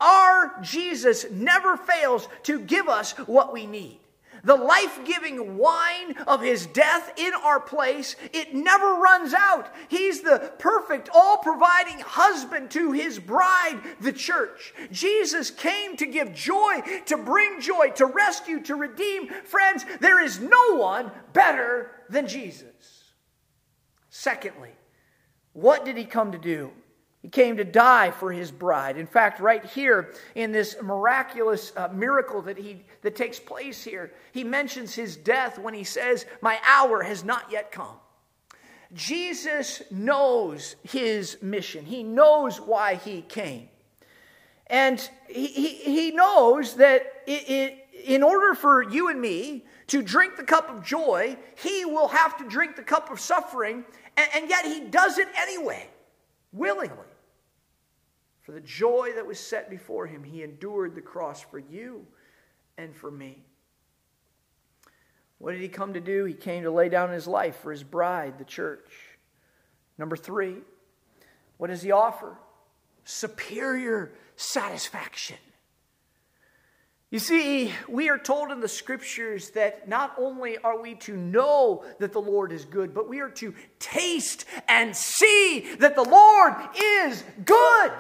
Our 0.00 0.60
Jesus 0.62 1.30
never 1.30 1.76
fails 1.76 2.28
to 2.44 2.58
give 2.58 2.88
us 2.88 3.12
what 3.12 3.52
we 3.52 3.66
need. 3.66 3.99
The 4.44 4.56
life 4.56 5.00
giving 5.04 5.56
wine 5.56 6.16
of 6.26 6.40
his 6.40 6.66
death 6.66 7.12
in 7.16 7.32
our 7.34 7.60
place, 7.60 8.16
it 8.32 8.54
never 8.54 8.94
runs 8.94 9.34
out. 9.34 9.72
He's 9.88 10.22
the 10.22 10.52
perfect, 10.58 11.08
all 11.14 11.38
providing 11.38 12.00
husband 12.00 12.70
to 12.72 12.92
his 12.92 13.18
bride, 13.18 13.80
the 14.00 14.12
church. 14.12 14.72
Jesus 14.90 15.50
came 15.50 15.96
to 15.96 16.06
give 16.06 16.34
joy, 16.34 16.82
to 17.06 17.16
bring 17.16 17.60
joy, 17.60 17.90
to 17.96 18.06
rescue, 18.06 18.60
to 18.62 18.74
redeem. 18.74 19.28
Friends, 19.44 19.84
there 20.00 20.22
is 20.22 20.40
no 20.40 20.76
one 20.76 21.10
better 21.32 21.90
than 22.08 22.26
Jesus. 22.26 23.04
Secondly, 24.08 24.70
what 25.52 25.84
did 25.84 25.96
he 25.96 26.04
come 26.04 26.32
to 26.32 26.38
do? 26.38 26.70
He 27.22 27.28
came 27.28 27.58
to 27.58 27.64
die 27.64 28.10
for 28.12 28.32
his 28.32 28.50
bride. 28.50 28.96
In 28.96 29.06
fact, 29.06 29.40
right 29.40 29.64
here 29.64 30.14
in 30.34 30.52
this 30.52 30.76
miraculous 30.82 31.72
uh, 31.76 31.88
miracle 31.92 32.40
that, 32.42 32.56
he, 32.56 32.82
that 33.02 33.14
takes 33.14 33.38
place 33.38 33.84
here, 33.84 34.12
he 34.32 34.42
mentions 34.42 34.94
his 34.94 35.16
death 35.16 35.58
when 35.58 35.74
he 35.74 35.84
says, 35.84 36.24
My 36.40 36.58
hour 36.66 37.02
has 37.02 37.22
not 37.22 37.50
yet 37.52 37.72
come. 37.72 37.96
Jesus 38.94 39.82
knows 39.90 40.76
his 40.82 41.36
mission, 41.42 41.84
he 41.84 42.02
knows 42.02 42.60
why 42.60 42.94
he 42.94 43.22
came. 43.22 43.68
And 44.68 45.00
he, 45.28 45.48
he, 45.48 45.68
he 45.74 46.10
knows 46.12 46.74
that 46.76 47.22
it, 47.26 47.50
it, 47.50 47.88
in 48.04 48.22
order 48.22 48.54
for 48.54 48.82
you 48.88 49.08
and 49.08 49.20
me 49.20 49.66
to 49.88 50.00
drink 50.00 50.36
the 50.36 50.44
cup 50.44 50.70
of 50.70 50.84
joy, 50.84 51.36
he 51.56 51.84
will 51.84 52.08
have 52.08 52.38
to 52.38 52.48
drink 52.48 52.76
the 52.76 52.82
cup 52.82 53.10
of 53.10 53.20
suffering 53.20 53.84
and, 54.16 54.28
and 54.34 54.48
yet 54.48 54.64
he 54.64 54.80
does 54.80 55.18
it 55.18 55.28
anyway, 55.36 55.88
willingly. 56.52 57.09
For 58.50 58.54
the 58.54 58.66
joy 58.66 59.12
that 59.14 59.24
was 59.24 59.38
set 59.38 59.70
before 59.70 60.08
him, 60.08 60.24
he 60.24 60.42
endured 60.42 60.96
the 60.96 61.00
cross 61.00 61.40
for 61.40 61.60
you 61.60 62.04
and 62.76 62.92
for 62.96 63.08
me. 63.08 63.44
What 65.38 65.52
did 65.52 65.60
he 65.60 65.68
come 65.68 65.94
to 65.94 66.00
do? 66.00 66.24
He 66.24 66.34
came 66.34 66.64
to 66.64 66.70
lay 66.72 66.88
down 66.88 67.12
his 67.12 67.28
life 67.28 67.60
for 67.60 67.70
his 67.70 67.84
bride, 67.84 68.38
the 68.38 68.44
church. 68.44 68.90
Number 69.98 70.16
three, 70.16 70.56
what 71.58 71.68
does 71.68 71.80
he 71.80 71.92
offer? 71.92 72.38
Superior 73.04 74.10
satisfaction. 74.34 75.38
You 77.12 77.20
see, 77.20 77.72
we 77.88 78.08
are 78.08 78.18
told 78.18 78.50
in 78.50 78.58
the 78.58 78.66
scriptures 78.66 79.50
that 79.50 79.88
not 79.88 80.16
only 80.18 80.58
are 80.58 80.80
we 80.82 80.96
to 80.96 81.16
know 81.16 81.84
that 82.00 82.12
the 82.12 82.20
Lord 82.20 82.50
is 82.50 82.64
good, 82.64 82.94
but 82.94 83.08
we 83.08 83.20
are 83.20 83.30
to 83.30 83.54
taste 83.78 84.44
and 84.66 84.96
see 84.96 85.72
that 85.78 85.94
the 85.94 86.02
Lord 86.02 86.54
is 86.74 87.22
good. 87.44 87.92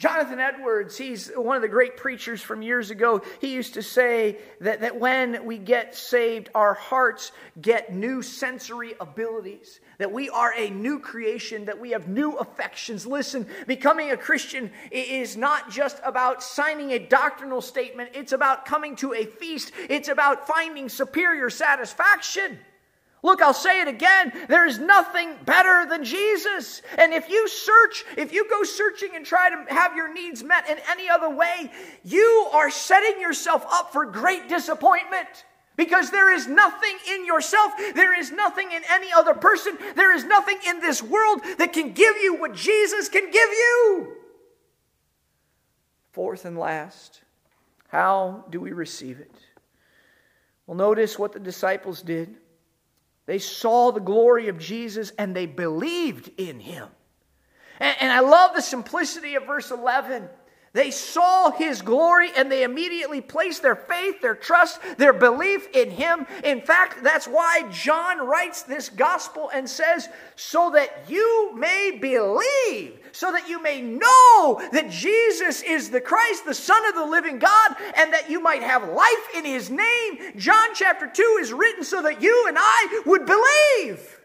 Jonathan 0.00 0.40
Edwards, 0.40 0.96
he's 0.96 1.30
one 1.36 1.56
of 1.56 1.62
the 1.62 1.68
great 1.68 1.98
preachers 1.98 2.40
from 2.40 2.62
years 2.62 2.90
ago. 2.90 3.20
He 3.38 3.52
used 3.52 3.74
to 3.74 3.82
say 3.82 4.38
that, 4.62 4.80
that 4.80 4.98
when 4.98 5.44
we 5.44 5.58
get 5.58 5.94
saved, 5.94 6.48
our 6.54 6.72
hearts 6.72 7.32
get 7.60 7.92
new 7.92 8.22
sensory 8.22 8.94
abilities, 8.98 9.78
that 9.98 10.10
we 10.10 10.30
are 10.30 10.54
a 10.56 10.70
new 10.70 11.00
creation, 11.00 11.66
that 11.66 11.78
we 11.78 11.90
have 11.90 12.08
new 12.08 12.32
affections. 12.32 13.06
Listen, 13.06 13.46
becoming 13.66 14.10
a 14.10 14.16
Christian 14.16 14.72
is 14.90 15.36
not 15.36 15.70
just 15.70 16.00
about 16.02 16.42
signing 16.42 16.92
a 16.92 16.98
doctrinal 16.98 17.60
statement, 17.60 18.12
it's 18.14 18.32
about 18.32 18.64
coming 18.64 18.96
to 18.96 19.12
a 19.12 19.26
feast, 19.26 19.70
it's 19.90 20.08
about 20.08 20.46
finding 20.46 20.88
superior 20.88 21.50
satisfaction. 21.50 22.58
Look, 23.22 23.42
I'll 23.42 23.52
say 23.52 23.82
it 23.82 23.88
again. 23.88 24.32
There 24.48 24.66
is 24.66 24.78
nothing 24.78 25.34
better 25.44 25.86
than 25.88 26.04
Jesus. 26.04 26.80
And 26.96 27.12
if 27.12 27.28
you 27.28 27.48
search, 27.48 28.04
if 28.16 28.32
you 28.32 28.48
go 28.48 28.62
searching 28.62 29.10
and 29.14 29.26
try 29.26 29.50
to 29.50 29.74
have 29.74 29.94
your 29.94 30.12
needs 30.12 30.42
met 30.42 30.68
in 30.70 30.78
any 30.90 31.10
other 31.10 31.28
way, 31.28 31.70
you 32.02 32.48
are 32.52 32.70
setting 32.70 33.20
yourself 33.20 33.64
up 33.70 33.92
for 33.92 34.06
great 34.06 34.48
disappointment. 34.48 35.28
Because 35.76 36.10
there 36.10 36.34
is 36.34 36.46
nothing 36.46 36.96
in 37.14 37.24
yourself, 37.24 37.72
there 37.94 38.18
is 38.18 38.32
nothing 38.32 38.70
in 38.72 38.82
any 38.90 39.12
other 39.12 39.34
person, 39.34 39.78
there 39.96 40.14
is 40.14 40.24
nothing 40.24 40.58
in 40.66 40.80
this 40.80 41.02
world 41.02 41.40
that 41.58 41.72
can 41.72 41.92
give 41.92 42.16
you 42.18 42.36
what 42.36 42.54
Jesus 42.54 43.08
can 43.08 43.30
give 43.30 43.50
you. 43.50 44.16
Fourth 46.12 46.44
and 46.44 46.58
last, 46.58 47.22
how 47.88 48.44
do 48.50 48.60
we 48.60 48.72
receive 48.72 49.20
it? 49.20 49.32
Well, 50.66 50.76
notice 50.76 51.18
what 51.18 51.32
the 51.32 51.40
disciples 51.40 52.02
did. 52.02 52.36
They 53.30 53.38
saw 53.38 53.92
the 53.92 54.00
glory 54.00 54.48
of 54.48 54.58
Jesus 54.58 55.12
and 55.16 55.36
they 55.36 55.46
believed 55.46 56.32
in 56.36 56.58
him. 56.58 56.88
And, 57.78 57.96
and, 58.00 58.12
I 58.12 58.18
love 58.18 58.56
the 58.56 58.60
simplicity 58.60 59.36
of 59.36 59.46
verse 59.46 59.70
11. 59.70 60.28
They 60.72 60.90
saw 60.90 61.52
his 61.52 61.80
glory 61.80 62.30
and 62.36 62.50
they 62.50 62.64
immediately 62.64 63.20
placed 63.20 63.62
their 63.62 63.76
faith, 63.76 64.20
their 64.20 64.34
trust, 64.34 64.80
their 64.98 65.12
belief 65.12 65.68
in 65.74 65.92
him. 65.92 66.26
In 66.42 66.60
fact, 66.60 67.04
that's 67.04 67.26
why 67.28 67.68
John 67.70 68.26
writes 68.26 68.62
this 68.62 68.88
gospel 68.88 69.48
and 69.54 69.70
says, 69.70 70.08
so 70.34 70.70
that 70.70 71.04
you 71.08 71.52
may 71.54 71.98
believe, 72.00 72.98
so 73.12 73.32
that 73.32 73.48
you 73.48 73.62
may 73.62 73.80
know 73.80 74.60
that 74.72 74.90
Jesus 74.90 75.62
is 75.62 75.90
the 75.90 76.00
Christ, 76.00 76.44
the 76.44 76.54
Son 76.54 76.86
of 76.88 76.94
the 76.94 77.06
living 77.06 77.38
God, 77.38 77.76
and 77.96 78.12
that 78.12 78.30
you 78.30 78.40
might 78.40 78.62
have 78.62 78.88
life 78.88 79.28
in 79.36 79.44
his 79.44 79.70
name. 79.70 80.18
John 80.36 80.68
chapter 80.74 81.06
2 81.06 81.38
is 81.40 81.52
written 81.52 81.84
so 81.84 82.02
that 82.02 82.22
you 82.22 82.46
and 82.48 82.56
I 82.58 83.02
would 83.06 83.26
believe. 83.26 84.20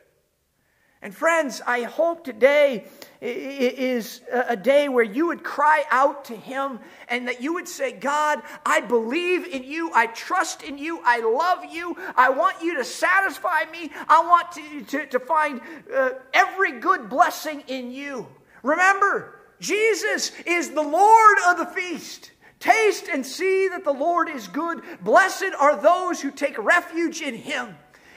And 1.05 1.13
friends, 1.13 1.61
I 1.67 1.83
hope 1.83 2.23
today 2.23 2.85
is 3.21 4.21
a 4.31 4.55
day 4.55 4.89
where 4.89 5.03
you 5.03 5.27
would 5.27 5.43
cry 5.43 5.83
out 5.91 6.25
to 6.25 6.35
Him 6.35 6.79
and 7.07 7.27
that 7.27 7.41
you 7.41 7.53
would 7.53 7.67
say, 7.67 7.91
God, 7.91 8.41
I 8.65 8.81
believe 8.81 9.45
in 9.45 9.63
you. 9.63 9.91
I 9.93 10.07
trust 10.07 10.63
in 10.63 10.79
you. 10.79 11.01
I 11.05 11.19
love 11.19 11.71
you. 11.71 11.95
I 12.15 12.29
want 12.29 12.59
you 12.63 12.77
to 12.77 12.83
satisfy 12.83 13.65
me. 13.71 13.91
I 14.07 14.21
want 14.21 14.51
to, 14.53 14.81
to, 14.97 15.05
to 15.05 15.19
find 15.19 15.61
uh, 15.93 16.09
every 16.33 16.79
good 16.79 17.07
blessing 17.07 17.63
in 17.67 17.91
you. 17.91 18.27
Remember, 18.65 19.35
Jesus 19.59 20.31
is 20.47 20.71
the 20.71 20.81
Lord 20.81 21.37
of 21.47 21.57
the 21.59 21.67
feast. 21.67 22.31
Taste 22.59 23.07
and 23.13 23.23
see 23.23 23.67
that 23.67 23.83
the 23.83 23.93
Lord 23.93 24.27
is 24.27 24.47
good. 24.47 24.81
Blessed 25.01 25.51
are 25.59 25.79
those 25.79 26.19
who 26.19 26.31
take 26.31 26.57
refuge 26.57 27.21
in 27.21 27.35
Him. 27.35 27.75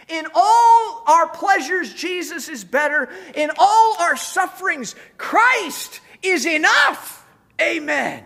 In 0.08 0.26
all 0.34 1.04
our 1.06 1.28
pleasures, 1.28 1.92
Jesus 1.92 2.48
is 2.48 2.64
better. 2.64 3.10
In 3.34 3.50
all 3.58 3.96
our 4.00 4.16
sufferings, 4.16 4.94
Christ 5.18 6.00
is 6.22 6.46
enough. 6.46 7.26
Amen. 7.60 8.24